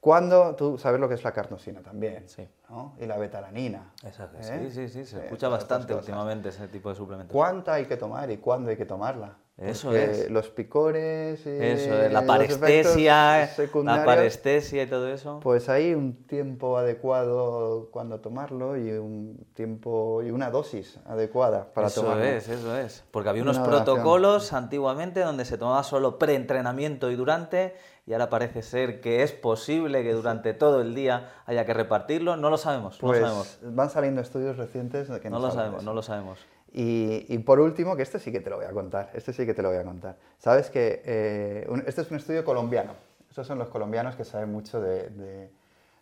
cuando 0.00 0.54
tú 0.54 0.78
sabes 0.78 1.00
lo 1.00 1.08
que 1.08 1.14
es 1.14 1.24
la 1.24 1.32
carnosina 1.32 1.82
también, 1.82 2.28
Sí. 2.28 2.48
¿no? 2.68 2.94
Y 3.00 3.06
la 3.06 3.16
betalanina. 3.16 3.92
Exacto. 4.04 4.38
¿eh? 4.38 4.68
Sí, 4.70 4.70
sí, 4.70 4.88
sí, 4.88 5.04
se 5.04 5.18
Eh, 5.18 5.24
escucha 5.24 5.48
bastante 5.48 5.94
últimamente 5.94 6.50
ese 6.50 6.68
tipo 6.68 6.88
de 6.90 6.94
suplementos. 6.94 7.32
¿Cuánta 7.32 7.74
hay 7.74 7.86
que 7.86 7.96
tomar 7.96 8.30
y 8.30 8.38
cuándo 8.38 8.70
hay 8.70 8.76
que 8.76 8.86
tomarla? 8.86 9.36
Eso 9.60 9.92
es. 9.92 10.30
Los 10.30 10.50
picores, 10.50 11.44
y 11.44 11.48
Eso, 11.50 12.00
es, 12.00 12.12
la 12.12 12.24
parestesia, 12.24 13.50
la 13.84 14.04
parestesia 14.04 14.84
y 14.84 14.86
todo 14.86 15.08
eso. 15.08 15.40
Pues 15.42 15.68
hay 15.68 15.94
un 15.94 16.14
tiempo 16.26 16.78
adecuado 16.78 17.88
cuando 17.90 18.20
tomarlo 18.20 18.76
y 18.76 18.90
un 18.92 19.36
tiempo 19.54 20.22
y 20.22 20.30
una 20.30 20.50
dosis 20.50 20.98
adecuada 21.06 21.72
para 21.74 21.88
eso 21.88 22.02
tomarlo. 22.02 22.24
es, 22.24 22.48
eso 22.48 22.76
es. 22.78 23.04
Porque 23.10 23.30
había 23.30 23.42
unos 23.42 23.56
Una 23.58 23.66
oración. 23.66 23.84
protocolos 23.84 24.52
antiguamente 24.52 25.20
donde 25.20 25.44
se 25.44 25.58
tomaba 25.58 25.82
solo 25.82 26.18
preentrenamiento 26.18 27.10
y 27.10 27.16
durante, 27.16 27.74
y 28.06 28.12
ahora 28.12 28.30
parece 28.30 28.62
ser 28.62 29.00
que 29.00 29.22
es 29.24 29.32
posible 29.32 30.02
que 30.04 30.12
durante 30.12 30.54
todo 30.54 30.80
el 30.82 30.94
día 30.94 31.30
haya 31.46 31.66
que 31.66 31.74
repartirlo. 31.74 32.36
No 32.36 32.48
lo 32.50 32.58
sabemos, 32.58 32.96
Pues 33.00 33.20
no 33.20 33.26
lo 33.26 33.44
sabemos. 33.44 33.58
van 33.76 33.90
saliendo 33.90 34.20
estudios 34.20 34.56
recientes 34.56 35.08
que 35.20 35.30
No 35.30 35.40
nos 35.40 35.48
lo 35.48 35.50
sabemos, 35.54 35.76
eso. 35.78 35.84
no 35.84 35.94
lo 35.94 36.02
sabemos. 36.02 36.38
Y, 36.72 37.24
y 37.28 37.38
por 37.38 37.60
último, 37.60 37.96
que 37.96 38.02
este 38.02 38.18
sí 38.18 38.30
que 38.30 38.40
te 38.40 38.50
lo 38.50 38.56
voy 38.56 38.66
a 38.66 38.72
contar, 38.72 39.10
este 39.14 39.32
sí 39.32 39.46
que 39.46 39.54
te 39.54 39.62
lo 39.62 39.70
voy 39.70 39.78
a 39.78 39.84
contar. 39.84 40.16
Sabes 40.38 40.68
que 40.70 41.02
eh, 41.04 41.66
un- 41.68 41.82
este 41.86 42.02
es 42.02 42.10
un 42.10 42.18
estudio 42.18 42.44
colombiano. 42.44 42.92
Estos 43.28 43.46
son 43.46 43.58
los 43.58 43.68
colombianos 43.68 44.16
que 44.16 44.24
saben 44.24 44.50
mucho 44.52 44.80
de, 44.80 45.08
de- 45.10 45.50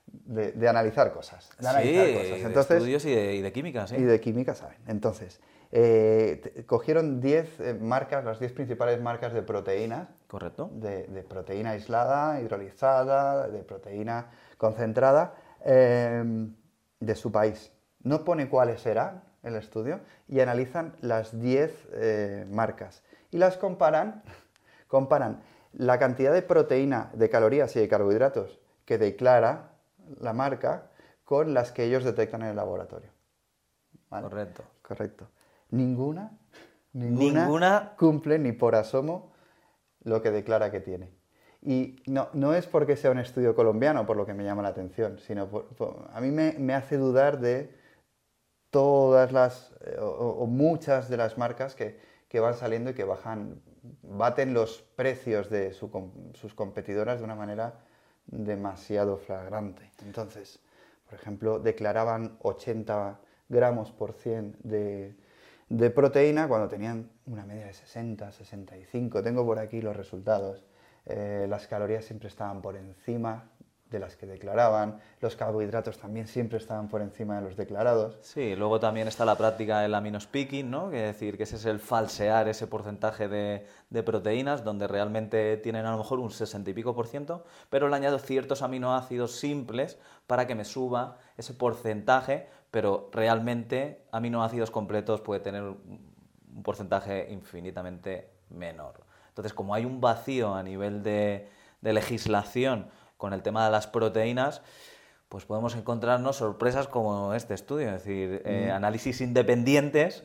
de- 0.06 0.52
de 0.52 0.68
analizar 0.68 1.12
cosas. 1.12 1.48
De 1.58 1.62
Sí, 1.62 1.68
analizar 1.68 2.12
cosas. 2.44 2.68
de 2.68 2.76
estudios 2.76 3.04
y 3.04 3.14
de, 3.14 3.34
y 3.36 3.42
de 3.42 3.52
química, 3.52 3.86
sí. 3.86 3.96
y 3.96 4.02
de 4.02 4.20
química 4.20 4.54
saben. 4.54 4.78
Entonces, 4.86 5.40
eh, 5.72 6.64
cogieron 6.66 7.20
10 7.20 7.60
eh, 7.60 7.74
marcas, 7.74 8.24
las 8.24 8.38
10 8.38 8.52
principales 8.52 9.00
marcas 9.00 9.32
de 9.32 9.42
proteínas, 9.42 10.08
Correcto. 10.28 10.70
de, 10.72 11.04
proteína 11.28 11.70
aislada, 11.70 12.40
hidrolizada, 12.40 13.48
de 13.48 13.62
proteína 13.64 14.30
concentrada, 14.58 15.34
eh, 15.64 16.24
de 17.00 17.14
su 17.14 17.30
país. 17.32 17.72
No 18.02 18.24
pone 18.24 18.48
cuáles 18.48 18.84
eran 18.86 19.22
el 19.46 19.54
estudio 19.56 20.00
y 20.28 20.40
analizan 20.40 20.94
las 21.00 21.40
10 21.40 21.88
eh, 21.92 22.46
marcas 22.50 23.02
y 23.30 23.38
las 23.38 23.56
comparan, 23.56 24.22
comparan 24.88 25.42
la 25.72 25.98
cantidad 25.98 26.32
de 26.32 26.42
proteína, 26.42 27.10
de 27.14 27.28
calorías 27.30 27.74
y 27.76 27.80
de 27.80 27.88
carbohidratos 27.88 28.58
que 28.84 28.98
declara 28.98 29.70
la 30.20 30.32
marca 30.32 30.88
con 31.24 31.54
las 31.54 31.72
que 31.72 31.84
ellos 31.84 32.04
detectan 32.04 32.42
en 32.42 32.48
el 32.48 32.56
laboratorio. 32.56 33.10
¿Vale? 34.10 34.28
Correcto. 34.28 34.62
Correcto. 34.82 35.28
Ninguna, 35.70 36.30
ninguna, 36.92 37.42
Ninguna. 37.44 37.92
cumple 37.98 38.38
ni 38.38 38.52
por 38.52 38.74
asomo 38.76 39.32
lo 40.04 40.22
que 40.22 40.30
declara 40.30 40.70
que 40.70 40.80
tiene. 40.80 41.10
Y 41.60 42.00
no, 42.06 42.28
no 42.32 42.54
es 42.54 42.66
porque 42.68 42.96
sea 42.96 43.10
un 43.10 43.18
estudio 43.18 43.56
colombiano 43.56 44.06
por 44.06 44.16
lo 44.16 44.24
que 44.24 44.34
me 44.34 44.44
llama 44.44 44.62
la 44.62 44.68
atención, 44.68 45.18
sino 45.18 45.48
por- 45.48 45.66
por- 45.74 46.08
a 46.14 46.20
mí 46.20 46.30
me, 46.30 46.52
me 46.58 46.74
hace 46.74 46.96
dudar 46.96 47.40
de 47.40 47.74
todas 48.76 49.32
las 49.32 49.72
eh, 49.86 49.96
o, 49.98 50.44
muchas 50.46 51.08
de 51.08 51.16
las 51.16 51.38
marcas 51.38 51.74
que, 51.74 51.98
que 52.28 52.40
van 52.40 52.52
saliendo 52.52 52.90
y 52.90 52.92
que 52.92 53.04
bajan, 53.04 53.62
baten 54.02 54.52
los 54.52 54.82
precios 54.96 55.48
de 55.48 55.72
sus 55.72 56.52
competidoras 56.54 57.20
de 57.20 57.24
una 57.24 57.34
manera 57.34 57.80
demasiado 58.26 59.16
flagrante. 59.16 59.90
Entonces, 60.04 60.60
por 61.08 61.18
ejemplo, 61.18 61.58
declaraban 61.58 62.36
80 62.42 63.18
gramos 63.48 63.92
por 63.92 64.12
cien 64.12 64.58
de, 64.62 65.16
de 65.70 65.88
proteína 65.88 66.46
cuando 66.46 66.68
tenían 66.68 67.10
una 67.24 67.46
media 67.46 67.64
de 67.64 67.72
60, 67.72 68.30
65. 68.30 69.22
Tengo 69.22 69.46
por 69.46 69.58
aquí 69.58 69.80
los 69.80 69.96
resultados. 69.96 70.66
Eh, 71.06 71.46
las 71.48 71.66
calorías 71.66 72.04
siempre 72.04 72.28
estaban 72.28 72.60
por 72.60 72.76
encima 72.76 73.48
de 73.90 74.00
las 74.00 74.16
que 74.16 74.26
declaraban, 74.26 74.98
los 75.20 75.36
carbohidratos 75.36 75.98
también 75.98 76.26
siempre 76.26 76.58
estaban 76.58 76.88
por 76.88 77.02
encima 77.02 77.36
de 77.36 77.42
los 77.42 77.56
declarados. 77.56 78.16
Sí, 78.20 78.56
luego 78.56 78.80
también 78.80 79.06
está 79.06 79.24
la 79.24 79.36
práctica 79.36 79.80
del 79.80 79.94
aminospicking, 79.94 80.68
¿no? 80.68 80.90
Que 80.90 81.08
es 81.08 81.14
decir, 81.14 81.36
que 81.36 81.44
ese 81.44 81.56
es 81.56 81.64
el 81.66 81.78
falsear 81.78 82.48
ese 82.48 82.66
porcentaje 82.66 83.28
de, 83.28 84.02
proteínas, 84.02 84.64
donde 84.64 84.88
realmente 84.88 85.56
tienen 85.58 85.86
a 85.86 85.92
lo 85.92 85.98
mejor 85.98 86.18
un 86.18 86.30
60 86.30 86.68
y 86.68 86.74
pico 86.74 86.94
por 86.94 87.06
ciento, 87.06 87.44
pero 87.70 87.88
le 87.88 87.96
añado 87.96 88.18
ciertos 88.18 88.62
aminoácidos 88.62 89.36
simples 89.36 89.98
para 90.26 90.46
que 90.46 90.54
me 90.54 90.64
suba 90.64 91.18
ese 91.36 91.54
porcentaje, 91.54 92.48
pero 92.72 93.08
realmente 93.12 94.04
aminoácidos 94.10 94.70
completos 94.72 95.20
puede 95.20 95.40
tener 95.40 95.62
un 95.62 96.62
porcentaje 96.64 97.28
infinitamente 97.30 98.30
menor. 98.50 99.04
Entonces, 99.28 99.54
como 99.54 99.74
hay 99.74 99.84
un 99.84 100.00
vacío 100.00 100.54
a 100.54 100.62
nivel 100.62 101.02
de 101.02 101.48
legislación 101.82 102.90
con 103.16 103.32
el 103.32 103.42
tema 103.42 103.64
de 103.64 103.70
las 103.72 103.86
proteínas, 103.86 104.62
pues 105.28 105.44
podemos 105.44 105.74
encontrarnos 105.74 106.36
sorpresas 106.36 106.86
como 106.88 107.34
este 107.34 107.54
estudio, 107.54 107.88
es 107.88 108.04
decir, 108.04 108.42
eh, 108.44 108.70
análisis 108.70 109.20
independientes 109.20 110.24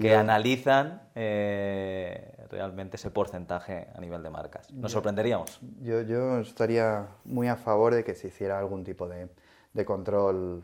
que 0.00 0.14
analizan 0.14 1.02
eh, 1.14 2.34
realmente 2.50 2.96
ese 2.96 3.10
porcentaje 3.10 3.88
a 3.94 4.00
nivel 4.00 4.22
de 4.22 4.30
marcas. 4.30 4.70
Nos 4.72 4.92
sorprenderíamos. 4.92 5.60
Yo, 5.80 6.02
yo 6.02 6.40
estaría 6.40 7.08
muy 7.24 7.48
a 7.48 7.56
favor 7.56 7.94
de 7.94 8.04
que 8.04 8.14
se 8.14 8.28
hiciera 8.28 8.58
algún 8.58 8.84
tipo 8.84 9.08
de, 9.08 9.28
de 9.72 9.84
control 9.84 10.62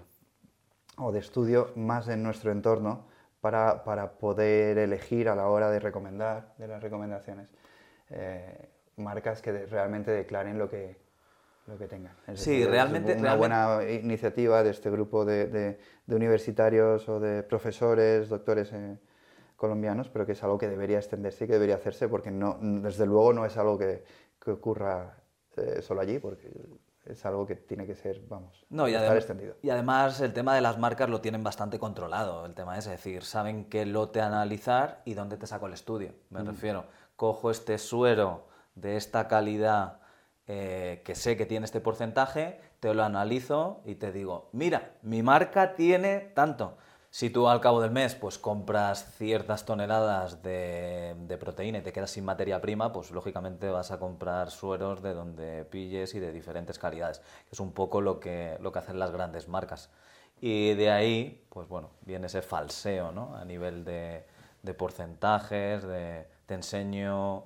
o 0.99 1.11
de 1.11 1.19
estudio 1.21 1.73
más 1.75 2.09
en 2.09 2.23
nuestro 2.23 2.53
entorno 2.53 3.07
para, 3.41 3.83
para 3.85 4.13
poder 4.13 4.77
elegir 4.79 5.29
a 5.29 5.35
la 5.35 5.49
hora 5.49 5.71
de 5.71 5.79
recomendar, 5.81 6.55
de 6.59 6.69
las 6.69 6.83
recomendaciones, 6.83 7.53
eh, 8.11 8.69
marcas 8.97 9.41
que 9.43 9.53
de- 9.53 9.67
realmente 9.67 10.11
declaren 10.11 10.59
lo 10.59 10.69
que, 10.69 10.99
lo 11.67 11.79
que 11.79 11.87
tengan. 11.89 12.15
Es 12.27 12.41
Sí, 12.41 12.63
es 12.63 12.69
realmente- 12.71 13.13
Una 13.15 13.35
realmente- 13.35 13.39
buena 13.39 13.91
iniciativa 13.91 14.63
de 14.63 14.71
este 14.71 14.91
grupo 14.91 15.25
de, 15.25 15.47
de- 15.47 15.79
de 16.07 16.15
universitarios 16.17 17.09
o 17.09 17.21
de 17.21 17.43
profesores, 17.43 18.29
doctores 18.29 18.71
eh, 18.73 18.99
colombianos, 19.57 20.09
pero 20.11 20.27
que 20.27 20.33
es 20.33 20.43
algo 20.43 20.59
que 20.59 20.69
debería 20.69 20.99
extenderse 20.99 21.45
y 21.45 21.47
que 21.47 21.55
debería 21.55 21.77
hacerse 21.77 22.09
porque 22.09 22.31
no, 22.31 22.59
desde 22.61 23.07
luego 23.07 23.33
no 23.33 23.47
es 23.47 23.57
algo 23.57 23.79
que, 23.79 24.05
que 24.43 24.51
ocurra 24.51 25.17
eh, 25.57 25.81
solo 25.81 26.01
allí, 26.03 26.19
porque 26.19 26.51
es 27.07 27.25
algo 27.25 27.47
que 27.47 27.55
tiene 27.57 27.87
que 27.87 27.95
ser, 27.95 28.21
vamos, 28.29 28.67
No, 28.71 28.89
y, 28.89 28.95
estar 28.95 29.17
extendido. 29.17 29.57
y 29.63 29.71
además 29.71 30.21
el 30.21 30.33
tema 30.33 30.55
de 30.55 30.61
las 30.61 30.79
marcas 30.79 31.09
lo 31.09 31.21
tienen 31.21 31.43
bastante 31.45 31.79
controlado. 31.79 32.45
El 32.45 32.55
tema 32.55 32.77
es, 32.77 32.87
es 32.87 32.93
decir, 32.93 33.23
saben 33.23 33.67
qué 33.71 33.87
lote 33.87 34.21
analizar 34.21 35.01
y 35.05 35.15
dónde 35.15 35.37
te 35.37 35.47
saco 35.47 35.67
el 35.67 35.75
estudio. 35.75 36.13
Me 36.31 36.43
refiero, 36.43 36.85
cojo 37.17 37.51
este 37.51 37.79
suero 37.79 38.49
de 38.75 38.97
esta 38.97 39.29
calidad 39.29 40.01
eh, 40.47 41.01
que 41.05 41.15
sé 41.15 41.37
que 41.37 41.47
tiene 41.47 41.65
este 41.65 41.81
porcentaje, 41.81 42.61
te 42.81 42.93
lo 42.93 43.03
analizo 43.03 43.81
y 43.87 43.95
te 43.95 44.13
digo, 44.13 44.51
mira, 44.53 44.93
mi 45.03 45.23
marca 45.23 45.75
tiene 45.75 46.21
tanto. 46.35 46.77
Si 47.09 47.31
tú 47.31 47.49
al 47.49 47.61
cabo 47.61 47.81
del 47.81 47.93
mes 47.93 48.15
pues 48.17 48.39
compras 48.39 49.15
ciertas 49.17 49.65
toneladas 49.65 50.43
de, 50.43 51.37
proteína 51.41 51.79
y 51.79 51.83
te 51.83 51.93
quedas 51.93 52.11
sin 52.11 52.25
materia 52.25 52.61
prima, 52.61 52.93
pues 52.93 53.11
lógicamente 53.11 53.71
vas 53.71 53.91
a 53.91 53.99
comprar 53.99 54.51
sueros 54.51 55.01
de 55.01 55.15
donde 55.15 55.65
pilles 55.65 56.15
y 56.15 56.21
de 56.21 56.33
diferentes 56.33 56.79
calidades, 56.79 57.23
es 57.51 57.61
un 57.61 57.73
poco 57.73 58.01
lo 58.01 58.21
que, 58.21 58.59
lo 58.61 58.73
que 58.73 58.81
hacen 58.81 58.99
las 58.99 59.13
grandes 59.13 59.49
marcas. 59.49 59.91
Y 60.41 60.75
de 60.75 60.91
ahí, 60.91 61.47
pues 61.49 61.69
bueno, 61.69 61.91
viene 62.03 62.27
ese 62.27 62.43
falseo, 62.43 63.13
¿no? 63.13 63.37
A 63.37 63.45
nivel 63.45 63.85
de, 63.85 64.27
de 64.63 64.75
porcentajes, 64.75 65.85
de 65.85 66.27
te 66.47 66.55
enseño 66.55 67.45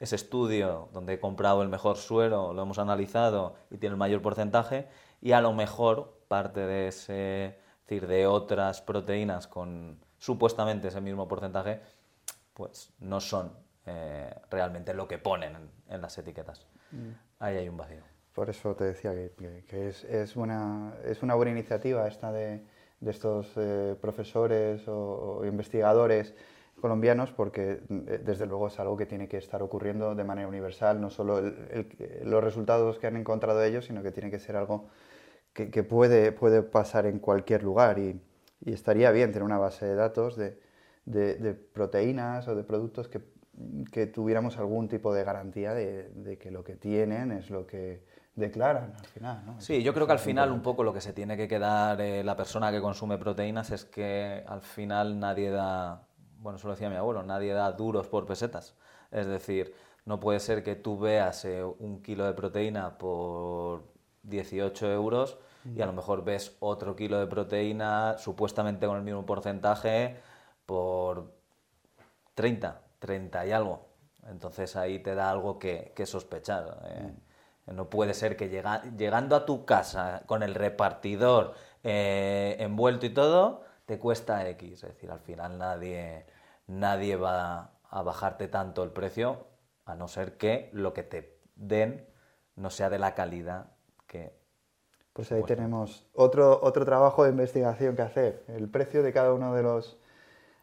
ese 0.00 0.16
estudio 0.16 0.88
donde 0.92 1.14
he 1.14 1.20
comprado 1.20 1.62
el 1.62 1.68
mejor 1.68 1.96
suero, 1.96 2.52
lo 2.52 2.62
hemos 2.62 2.78
analizado 2.78 3.54
y 3.70 3.78
tiene 3.78 3.94
el 3.94 3.98
mayor 3.98 4.22
porcentaje, 4.22 4.86
y 5.20 5.32
a 5.32 5.40
lo 5.40 5.52
mejor 5.52 6.14
parte 6.28 6.60
de 6.60 6.88
ese, 6.88 7.46
es 7.46 7.54
decir, 7.86 8.06
de 8.06 8.26
otras 8.26 8.80
proteínas 8.82 9.46
con 9.46 9.98
supuestamente 10.18 10.88
ese 10.88 11.00
mismo 11.00 11.26
porcentaje, 11.26 11.80
pues 12.54 12.92
no 13.00 13.20
son 13.20 13.52
eh, 13.86 14.32
realmente 14.50 14.92
lo 14.94 15.08
que 15.08 15.18
ponen 15.18 15.56
en, 15.56 15.70
en 15.88 16.00
las 16.00 16.16
etiquetas. 16.18 16.66
Ahí 17.38 17.56
hay 17.56 17.68
un 17.68 17.76
vacío. 17.76 18.02
Por 18.34 18.50
eso 18.50 18.74
te 18.74 18.84
decía 18.84 19.12
que, 19.12 19.32
que- 19.36 19.64
que 19.64 19.88
es, 19.88 20.04
es, 20.04 20.34
buena, 20.34 20.94
es 21.04 21.22
una 21.22 21.34
buena 21.34 21.50
iniciativa 21.50 22.06
esta 22.06 22.30
de, 22.30 22.64
de 23.00 23.10
estos 23.10 23.52
eh, 23.56 23.96
profesores 24.00 24.86
o, 24.86 25.38
o 25.40 25.44
investigadores 25.44 26.34
colombianos 26.78 27.32
porque 27.32 27.80
eh, 28.06 28.20
desde 28.24 28.46
luego 28.46 28.68
es 28.68 28.78
algo 28.80 28.96
que 28.96 29.06
tiene 29.06 29.28
que 29.28 29.36
estar 29.38 29.62
ocurriendo 29.62 30.14
de 30.14 30.24
manera 30.24 30.48
universal, 30.48 31.00
no 31.00 31.10
solo 31.10 31.38
el- 31.38 31.56
el- 31.98 32.30
los 32.30 32.42
resultados 32.42 32.98
que 32.98 33.06
han 33.06 33.16
encontrado 33.16 33.62
ellos, 33.62 33.86
sino 33.86 34.02
que 34.02 34.12
tiene 34.12 34.30
que 34.30 34.38
ser 34.38 34.56
algo 34.56 34.88
que, 35.52 35.70
que 35.70 35.82
puede, 35.84 36.32
puede 36.32 36.62
pasar 36.62 37.06
en 37.06 37.18
cualquier 37.20 37.62
lugar 37.62 37.98
y, 37.98 38.20
y 38.64 38.72
estaría 38.72 39.10
bien 39.12 39.32
tener 39.32 39.44
una 39.44 39.58
base 39.58 39.86
de 39.86 39.94
datos 39.94 40.36
de, 40.36 40.58
de- 41.06 41.36
de 41.36 41.54
proteínas 41.54 42.48
o 42.48 42.54
de 42.56 42.64
productos 42.64 43.08
que, 43.08 43.20
que 43.92 44.06
tuviéramos 44.06 44.56
algún 44.58 44.88
tipo 44.88 45.12
de 45.14 45.24
garantía 45.24 45.74
de, 45.74 46.10
de 46.10 46.38
que 46.38 46.50
lo 46.50 46.62
que 46.64 46.76
tienen 46.76 47.32
es 47.32 47.50
lo 47.50 47.66
que 47.66 48.04
declaran 48.36 48.94
al 48.98 49.06
final. 49.06 49.42
¿no? 49.46 49.60
Sí, 49.60 49.82
yo 49.82 49.92
creo 49.92 50.06
que 50.06 50.12
al 50.12 50.18
final 50.20 50.52
un 50.52 50.62
poco 50.62 50.84
lo 50.84 50.92
que 50.92 51.00
se 51.00 51.12
tiene 51.12 51.36
que 51.36 51.48
quedar 51.48 52.00
eh, 52.00 52.22
la 52.22 52.36
persona 52.36 52.70
que 52.70 52.80
consume 52.80 53.18
proteínas 53.18 53.70
es 53.72 53.84
que 53.84 54.44
al 54.46 54.62
final 54.62 55.18
nadie 55.18 55.50
da, 55.50 56.06
bueno, 56.38 56.56
eso 56.58 56.68
lo 56.68 56.74
decía 56.74 56.88
mi 56.90 56.96
abuelo, 56.96 57.22
nadie 57.22 57.52
da 57.52 57.70
duros 57.72 58.08
por 58.08 58.26
pesetas. 58.26 58.74
Es 59.10 59.26
decir, 59.26 59.74
No 60.04 60.18
puede 60.20 60.40
ser 60.40 60.62
que 60.64 60.74
tú 60.74 60.98
veas 60.98 61.44
eh, 61.44 61.62
un 61.62 62.00
kilo 62.02 62.24
de 62.24 62.32
proteína 62.32 62.96
por 62.96 63.82
18 64.22 64.90
euros 64.90 65.36
y 65.76 65.82
a 65.82 65.86
lo 65.86 65.92
mejor 65.92 66.24
ves 66.24 66.56
otro 66.60 66.96
kilo 66.96 67.18
de 67.20 67.26
proteína 67.26 68.16
supuestamente 68.16 68.86
con 68.86 68.96
el 68.96 69.02
mismo 69.02 69.26
porcentaje 69.26 70.16
por 70.64 71.30
30, 72.34 72.80
30 72.98 73.46
y 73.46 73.52
algo. 73.52 73.86
Entonces 74.28 74.76
ahí 74.76 74.98
te 74.98 75.14
da 75.14 75.30
algo 75.30 75.58
que, 75.58 75.92
que 75.94 76.06
sospechar. 76.06 76.78
eh. 76.84 77.12
No 77.66 77.90
puede 77.90 78.14
ser 78.14 78.36
que 78.38 78.48
llega- 78.48 78.82
llegando 78.96 79.36
a 79.36 79.44
tu 79.44 79.66
casa 79.66 80.22
con 80.26 80.42
el 80.42 80.54
repartidor 80.54 81.52
eh, 81.84 82.56
envuelto 82.60 83.04
y 83.04 83.10
todo, 83.10 83.62
te 83.88 83.98
cuesta 83.98 84.46
X. 84.50 84.84
Es 84.84 84.90
decir, 84.94 85.10
al 85.10 85.20
final 85.20 85.56
nadie, 85.56 86.26
nadie 86.66 87.16
va 87.16 87.72
a 87.88 88.02
bajarte 88.02 88.46
tanto 88.46 88.84
el 88.84 88.90
precio, 88.90 89.46
a 89.86 89.94
no 89.94 90.08
ser 90.08 90.36
que 90.36 90.68
lo 90.74 90.92
que 90.92 91.02
te 91.02 91.40
den 91.56 92.06
no 92.54 92.68
sea 92.68 92.90
de 92.90 92.98
la 92.98 93.14
calidad 93.14 93.72
que... 94.06 94.36
Pues 95.14 95.32
ahí 95.32 95.42
tenemos 95.44 96.06
otro, 96.14 96.60
otro 96.62 96.84
trabajo 96.84 97.24
de 97.24 97.30
investigación 97.30 97.96
que 97.96 98.02
hacer, 98.02 98.44
el 98.48 98.68
precio 98.68 99.02
de 99.02 99.10
cada 99.12 99.32
uno 99.32 99.54
de 99.54 99.62
los 99.62 99.96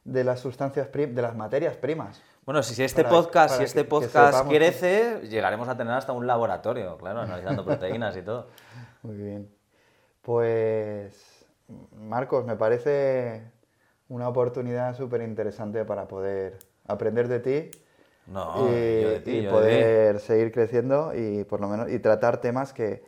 de 0.03 0.23
las 0.23 0.39
sustancias 0.39 0.87
prim- 0.87 1.15
de 1.15 1.21
las 1.23 1.35
materias 1.35 1.75
primas. 1.77 2.21
Bueno, 2.45 2.61
si 2.61 2.83
este 2.83 3.01
Para- 3.03 3.15
podcast, 3.15 3.49
para 3.55 3.57
si 3.57 3.63
este 3.63 3.79
que- 3.79 3.83
que 3.85 3.89
podcast 3.89 4.33
sepamos- 4.35 4.53
crece, 4.53 5.21
llegaremos 5.27 5.67
a 5.67 5.75
tener 5.75 5.93
hasta 5.93 6.13
un 6.13 6.27
laboratorio, 6.27 6.95
claro, 6.99 7.21
analizando 7.21 7.65
proteínas 7.65 8.15
y 8.15 8.21
todo. 8.21 8.47
Muy 9.01 9.15
bien. 9.17 9.49
Pues, 10.21 11.34
Marcos, 11.95 12.45
me 12.45 12.55
parece 12.55 13.43
una 14.09 14.27
oportunidad 14.29 14.95
súper 14.95 15.21
interesante 15.21 15.83
para 15.85 16.07
poder 16.07 16.59
aprender 16.87 17.27
de 17.27 17.39
ti 17.39 17.71
No, 18.27 18.53
y, 18.57 19.01
yo 19.01 19.09
de 19.09 19.19
ti, 19.21 19.31
y 19.31 19.35
yo 19.35 19.41
de 19.41 19.47
ti. 19.47 19.51
poder 19.51 20.19
seguir 20.19 20.51
creciendo 20.51 21.13
y 21.15 21.43
por 21.43 21.61
lo 21.61 21.67
menos 21.67 21.89
y 21.91 21.99
tratar 21.99 22.39
temas 22.41 22.71
que, 22.73 23.03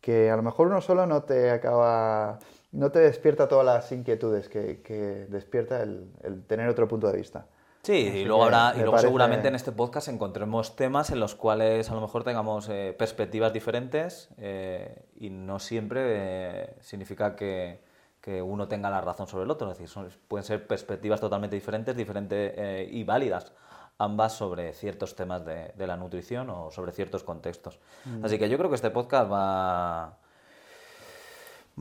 que 0.00 0.30
a 0.30 0.36
lo 0.36 0.42
mejor 0.42 0.68
uno 0.68 0.80
solo 0.80 1.06
no 1.06 1.24
te 1.24 1.50
acaba, 1.50 2.38
no 2.72 2.90
te 2.90 3.00
despierta 3.00 3.46
todas 3.48 3.66
las 3.66 3.92
inquietudes 3.92 4.48
que, 4.48 4.80
que 4.82 5.26
despierta 5.28 5.82
el, 5.82 6.10
el 6.22 6.44
tener 6.46 6.68
otro 6.68 6.88
punto 6.88 7.08
de 7.08 7.18
vista. 7.18 7.46
Sí, 7.82 7.92
y 7.92 8.24
luego, 8.24 8.44
habrá, 8.44 8.72
y 8.74 8.78
luego 8.78 8.92
parece- 8.92 9.06
seguramente 9.06 9.48
en 9.48 9.54
este 9.54 9.72
podcast 9.72 10.08
encontremos 10.08 10.76
temas 10.76 11.10
en 11.10 11.20
los 11.20 11.34
cuales 11.34 11.90
a 11.90 11.94
lo 11.94 12.00
mejor 12.00 12.24
tengamos 12.24 12.68
eh, 12.68 12.94
perspectivas 12.98 13.52
diferentes 13.52 14.30
eh, 14.38 15.04
y 15.16 15.30
no 15.30 15.58
siempre 15.58 16.00
eh, 16.04 16.74
significa 16.80 17.34
que, 17.36 17.80
que 18.28 18.42
uno 18.42 18.68
tenga 18.68 18.90
la 18.90 19.00
razón 19.00 19.26
sobre 19.26 19.44
el 19.44 19.50
otro. 19.50 19.70
Es 19.70 19.78
decir, 19.78 19.88
son- 19.88 20.10
pueden 20.28 20.44
ser 20.44 20.66
perspectivas 20.66 21.18
totalmente 21.20 21.56
diferentes, 21.56 21.96
diferentes 21.96 22.52
eh, 22.56 22.88
y 22.90 23.02
válidas 23.04 23.52
ambas 23.96 24.32
sobre 24.34 24.74
ciertos 24.74 25.16
temas 25.16 25.44
de, 25.46 25.72
de 25.74 25.86
la 25.86 25.96
nutrición 25.96 26.50
o 26.50 26.70
sobre 26.70 26.92
ciertos 26.92 27.24
contextos. 27.24 27.78
Mm. 28.04 28.24
Así 28.24 28.38
que 28.38 28.48
yo 28.48 28.56
creo 28.58 28.68
que 28.70 28.76
este 28.76 28.90
podcast 28.90 29.32
va, 29.32 30.18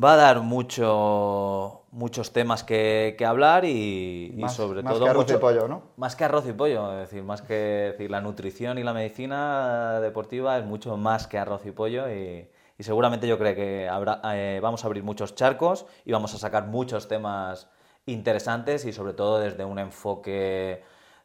va 0.03 0.13
a 0.13 0.15
dar 0.15 0.39
mucho, 0.41 1.81
muchos 1.91 2.31
temas 2.31 2.63
que, 2.63 3.15
que 3.17 3.25
hablar 3.25 3.65
y, 3.65 4.31
y 4.35 4.41
Más- 4.41 4.55
sobre 4.55 4.81
más 4.83 4.93
todo 4.93 5.03
que 5.05 5.09
arroz 5.11 5.29
y 5.31 5.37
pollo, 5.37 5.67
¿no? 5.67 5.81
más 5.97 6.15
que 6.15 6.23
arroz 6.23 6.47
y 6.47 6.53
pollo, 6.53 6.93
es 6.93 7.09
decir, 7.09 7.23
más 7.23 7.41
que 7.41 7.53
decir, 7.91 8.09
la 8.09 8.21
nutrición 8.21 8.77
y 8.77 8.83
la 8.83 8.93
medicina 8.93 9.99
deportiva 9.99 10.57
es 10.57 10.65
mucho 10.65 10.97
más 10.97 11.27
que 11.27 11.37
arroz 11.37 11.65
y 11.65 11.71
pollo 11.71 12.09
y, 12.09 12.47
y 12.77 12.83
seguramente 12.83 13.27
yo 13.27 13.37
creo 13.39 13.55
que 13.55 13.89
habrá, 13.89 14.21
eh, 14.35 14.59
vamos 14.61 14.83
a 14.83 14.87
abrir 14.87 15.03
muchos 15.03 15.35
charcos 15.35 15.85
y 16.05 16.11
vamos 16.11 16.33
a 16.35 16.37
sacar 16.37 16.67
muchos 16.67 17.07
temas 17.07 17.69
interesantes 18.05 18.85
y 18.85 18.93
sobre 18.93 19.13
todo 19.13 19.39
desde 19.39 19.65
un 19.65 19.79
enfoque 19.79 20.83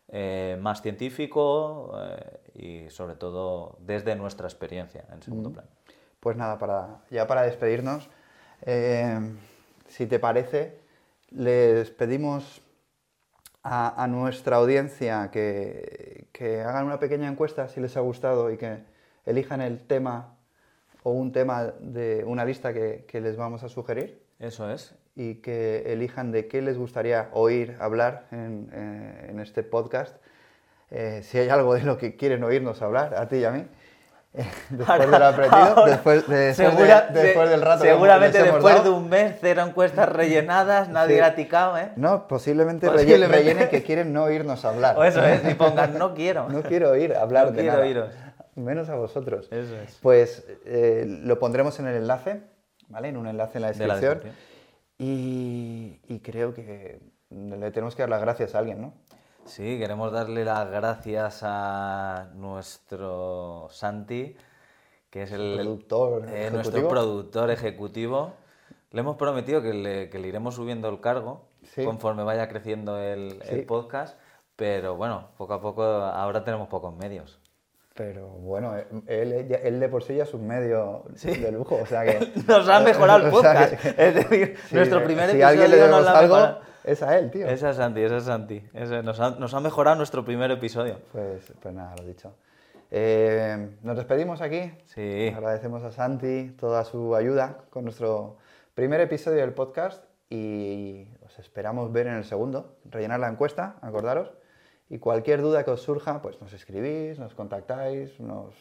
eh, 0.08 0.58
más 0.60 0.80
científico 0.80 1.92
eh, 2.00 2.86
y 2.86 2.90
sobre 2.90 3.16
todo 3.16 3.76
desde 3.80 4.16
nuestra 4.16 4.46
experiencia 4.46 5.04
en 5.12 5.22
segundo 5.22 5.52
plano. 5.52 5.68
Pues 6.20 6.36
nada, 6.36 6.58
para, 6.58 7.00
ya 7.10 7.26
para 7.26 7.42
despedirnos, 7.42 8.08
si 9.88 10.06
te 10.06 10.20
parece, 10.20 10.78
les 11.30 11.90
pedimos 11.90 12.62
a, 13.64 14.02
a 14.02 14.06
nuestra 14.06 14.56
audiencia 14.56 15.30
que, 15.32 16.28
que 16.32 16.60
hagan 16.60 16.86
una 16.86 17.00
pequeña 17.00 17.28
encuesta 17.28 17.66
si 17.66 17.80
les 17.80 17.96
ha 17.96 18.00
gustado 18.00 18.52
y 18.52 18.58
que 18.58 18.84
elijan 19.26 19.60
el 19.60 19.84
tema 19.84 20.36
o 21.02 21.10
un 21.10 21.32
tema 21.32 21.72
de 21.80 22.24
una 22.26 22.44
lista 22.44 22.72
que, 22.72 23.04
que 23.08 23.20
les 23.20 23.36
vamos 23.36 23.62
a 23.64 23.68
sugerir 23.68 24.22
Eso 24.38 24.70
es. 24.70 24.94
y 25.16 25.36
que 25.36 25.92
elijan 25.92 26.30
de 26.32 26.46
qué 26.48 26.62
les 26.62 26.78
gustaría 26.78 27.28
oír 27.32 27.76
hablar 27.80 28.24
en, 28.30 28.68
eh, 28.72 29.26
en 29.30 29.40
este 29.40 29.62
podcast. 29.62 30.16
Eh, 30.90 31.20
si 31.22 31.38
hay 31.38 31.48
algo 31.48 31.74
de 31.74 31.82
lo 31.82 31.96
que 31.98 32.16
quieren 32.16 32.44
oírnos 32.44 32.82
hablar, 32.82 33.14
a 33.14 33.26
ti 33.26 33.36
y 33.36 33.44
a 33.44 33.50
mí, 33.50 33.64
eh, 34.34 34.44
después 34.70 34.88
Ahora- 34.88 35.06
del 35.06 35.22
apretito, 35.22 35.56
ahora- 35.56 35.84
después, 35.90 36.28
de- 36.28 36.36
después, 36.36 36.68
de- 36.68 36.76
Segura- 36.76 37.08
después 37.12 37.50
del 37.50 37.60
rato 37.62 37.82
que 37.82 37.88
Seguramente 37.90 38.38
hemos 38.38 38.52
después 38.54 38.74
dado. 38.76 38.84
de 38.84 38.90
un 38.98 39.08
mes, 39.08 39.34
cero 39.40 39.62
encuestas 39.66 40.08
rellenadas, 40.12 40.88
nadie 40.90 41.14
Sí. 41.16 41.20
la 41.20 41.26
ha 41.28 41.34
ticado, 41.34 41.78
¿eh? 41.78 41.90
No, 41.96 42.28
posiblemente, 42.28 42.86
Posiblemente. 42.88 43.36
rellenen 43.36 43.68
que 43.70 43.82
quieren 43.82 44.12
no 44.12 44.24
oírnos 44.24 44.64
hablar. 44.64 44.96
O 44.98 45.04
eso 45.04 45.24
es, 45.24 45.46
y 45.50 45.54
pongan 45.54 45.98
no 45.98 46.14
quiero. 46.14 46.48
No 46.48 46.62
quiero 46.62 46.90
oír 46.90 47.14
hablar 47.14 47.46
No 47.46 47.50
de 47.52 47.56
quiero 47.58 47.72
nada. 47.72 47.84
oíros. 47.86 48.08
Menos 48.54 48.88
a 48.88 48.96
vosotros. 48.96 49.48
Eso 49.50 49.76
es. 49.76 49.98
Pues 50.02 50.46
eh, 50.64 51.04
lo 51.06 51.38
pondremos 51.38 51.78
en 51.80 51.86
el 51.86 51.96
enlace, 51.96 52.42
¿vale? 52.88 53.08
En 53.08 53.16
un 53.16 53.26
enlace 53.26 53.58
en 53.58 53.62
la 53.62 53.72
De 53.72 53.86
la 53.86 53.98
descripción. 53.98 54.34
y, 54.98 56.00
y 56.08 56.20
creo 56.20 56.52
que 56.54 57.00
le 57.30 57.70
tenemos 57.70 57.94
que 57.96 58.02
dar 58.02 58.10
las 58.10 58.20
gracias 58.20 58.54
a 58.54 58.58
alguien, 58.58 58.80
¿no? 58.82 58.94
Sí, 59.44 59.78
queremos 59.78 60.12
darle 60.12 60.44
las 60.44 60.70
gracias 60.70 61.40
a 61.42 62.28
nuestro 62.34 63.68
Santi, 63.70 64.36
que 65.10 65.22
es 65.24 65.32
el 65.32 65.54
Productor 65.56 66.28
eh, 66.28 66.50
nuestro 66.52 66.88
productor 66.88 67.50
ejecutivo. 67.50 68.34
Le 68.92 69.00
hemos 69.00 69.16
prometido 69.16 69.62
que 69.62 69.72
le, 69.74 70.10
que 70.10 70.18
le 70.18 70.28
iremos 70.28 70.54
subiendo 70.54 70.88
el 70.88 71.00
cargo 71.00 71.48
Sí. 71.64 71.84
conforme 71.84 72.22
vaya 72.24 72.48
creciendo 72.48 72.98
el, 72.98 73.40
el 73.48 73.64
podcast, 73.66 74.18
pero 74.56 74.96
bueno, 74.96 75.28
poco 75.38 75.54
a 75.54 75.60
poco 75.62 75.82
ahora 75.84 76.44
tenemos 76.44 76.68
pocos 76.68 76.94
medios. 76.94 77.40
Pero 77.94 78.26
bueno, 78.28 78.76
eh, 78.76 78.87
él, 79.07 79.33
él 79.62 79.81
de 79.81 79.88
por 79.88 80.02
sí 80.02 80.16
ya 80.16 80.22
es 80.22 80.33
un 80.35 80.46
medio 80.46 81.05
de 81.22 81.52
lujo, 81.52 81.78
o 81.83 81.87
sea 81.87 82.05
que... 82.05 82.33
Nos 82.48 82.68
ha 82.68 82.81
mejorado 82.81 83.26
el 83.26 83.33
o 83.35 83.40
sea 83.40 83.52
podcast. 83.55 83.83
que- 83.83 84.07
es 84.09 84.14
decir, 84.14 84.57
Sí, 84.68 84.74
nuestro 84.76 85.00
eh, 85.00 85.05
primer 85.05 85.31
si 85.31 85.37
episodio 85.42 85.46
a 85.46 85.48
alguien 85.50 85.70
le 85.70 85.88
nos 85.88 86.07
algo, 86.07 86.59
es 86.85 87.02
a 87.02 87.18
él, 87.18 87.31
tío. 87.31 87.46
Ese 87.46 87.68
es 87.70 87.76
Santi, 87.76 88.02
ese 88.02 88.16
es 88.16 88.24
Santi. 88.24 88.64
Ese 88.72 89.02
nos, 89.02 89.20
ha, 89.20 89.31
nos 89.33 89.52
ha 89.55 89.61
mejorado 89.61 89.96
nuestro 89.96 90.24
primer 90.24 90.50
episodio. 90.50 90.98
Pues, 91.12 91.52
pues 91.61 91.74
nada, 91.74 91.94
lo 91.96 92.05
dicho. 92.05 92.35
Eh, 92.90 93.76
nos 93.83 93.96
despedimos 93.96 94.40
aquí. 94.40 94.72
Sí. 94.87 95.33
Agradecemos 95.35 95.83
a 95.85 95.90
Santi 95.92 96.55
toda 96.59 96.85
su 96.85 97.14
ayuda 97.14 97.59
con 97.70 97.85
nuestro 97.85 98.37
primer 98.74 99.00
episodio 99.00 99.40
del 99.40 99.52
podcast 99.52 100.05
y 100.28 101.09
os 101.24 101.38
esperamos 101.38 101.92
ver 101.92 102.07
en 102.07 102.14
el 102.14 102.24
segundo. 102.24 102.76
Rellenar 102.85 103.20
la 103.20 103.28
encuesta, 103.28 103.76
acordaros. 103.81 104.33
Y 104.92 104.98
cualquier 104.98 105.40
duda 105.40 105.64
que 105.64 105.70
os 105.70 105.81
surja, 105.81 106.20
pues 106.20 106.38
nos 106.42 106.52
escribís, 106.52 107.18
nos 107.18 107.33
contactáis, 107.35 108.20
nos 108.20 108.52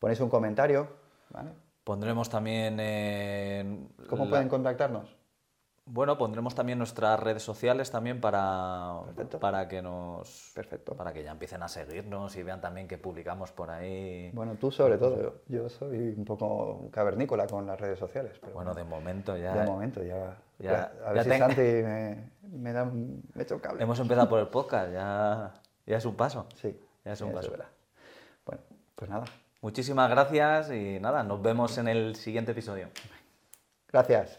ponéis 0.00 0.18
un 0.20 0.28
comentario. 0.28 0.88
¿vale? 1.30 1.50
Pondremos 1.84 2.28
también 2.28 2.80
en 2.80 3.88
¿Cómo 4.10 4.24
la- 4.24 4.30
pueden 4.30 4.48
contactarnos? 4.48 5.14
Bueno, 5.88 6.18
pondremos 6.18 6.52
también 6.56 6.78
nuestras 6.78 7.20
redes 7.20 7.44
sociales 7.44 7.92
también 7.92 8.20
para, 8.20 9.02
Perfecto. 9.06 9.38
para 9.38 9.68
que 9.68 9.80
nos 9.80 10.50
Perfecto. 10.52 10.96
para 10.96 11.12
que 11.12 11.22
ya 11.22 11.30
empiecen 11.30 11.62
a 11.62 11.68
seguirnos 11.68 12.34
y 12.36 12.42
vean 12.42 12.60
también 12.60 12.88
que 12.88 12.98
publicamos 12.98 13.52
por 13.52 13.70
ahí. 13.70 14.32
Bueno, 14.34 14.56
tú 14.58 14.72
sobre 14.72 14.98
todo. 14.98 15.22
Yo, 15.22 15.34
yo 15.46 15.68
soy 15.68 16.12
un 16.18 16.24
poco 16.24 16.88
cavernícola 16.90 17.46
con 17.46 17.64
las 17.68 17.78
redes 17.80 18.00
sociales. 18.00 18.36
Pero 18.40 18.54
Bueno, 18.54 18.74
de 18.74 18.82
momento 18.82 19.36
ya 19.36 19.54
de 19.54 19.64
momento 19.64 20.02
ya. 20.02 20.36
ya- 20.58 20.90
a 21.06 21.12
ver 21.12 21.16
ya 21.18 21.22
si 21.22 21.28
ten- 21.30 21.38
Santi 21.38 21.60
me, 21.62 22.30
me 22.50 22.72
da 22.72 22.84
me 22.86 23.42
echa 23.44 23.54
un 23.54 23.60
cable. 23.60 23.80
hemos 23.80 24.00
empezado 24.00 24.28
por 24.28 24.40
el 24.40 24.48
podcast, 24.48 24.92
ya, 24.92 25.54
ya 25.86 25.96
es 25.96 26.04
un 26.04 26.14
paso. 26.14 26.46
Sí, 26.60 26.76
Ya 27.04 27.12
es 27.12 27.20
un 27.20 27.32
paso. 27.32 27.52
Bueno, 28.44 28.62
pues 28.94 29.10
nada. 29.10 29.24
Muchísimas 29.62 30.10
gracias 30.10 30.70
y 30.70 31.00
nada, 31.00 31.22
nos 31.22 31.42
vemos 31.42 31.78
en 31.78 31.88
el 31.88 32.16
siguiente 32.16 32.52
episodio. 32.52 32.88
Gracias. 33.88 34.38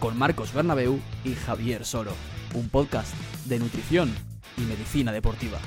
Con 0.00 0.18
Marcos 0.18 0.52
Bernabeu 0.52 0.98
y 1.24 1.34
Javier 1.34 1.84
Soro, 1.84 2.12
un 2.54 2.68
podcast 2.68 3.14
de 3.46 3.58
nutrición 3.58 4.14
y 4.56 4.62
medicina 4.62 5.12
deportiva. 5.12 5.58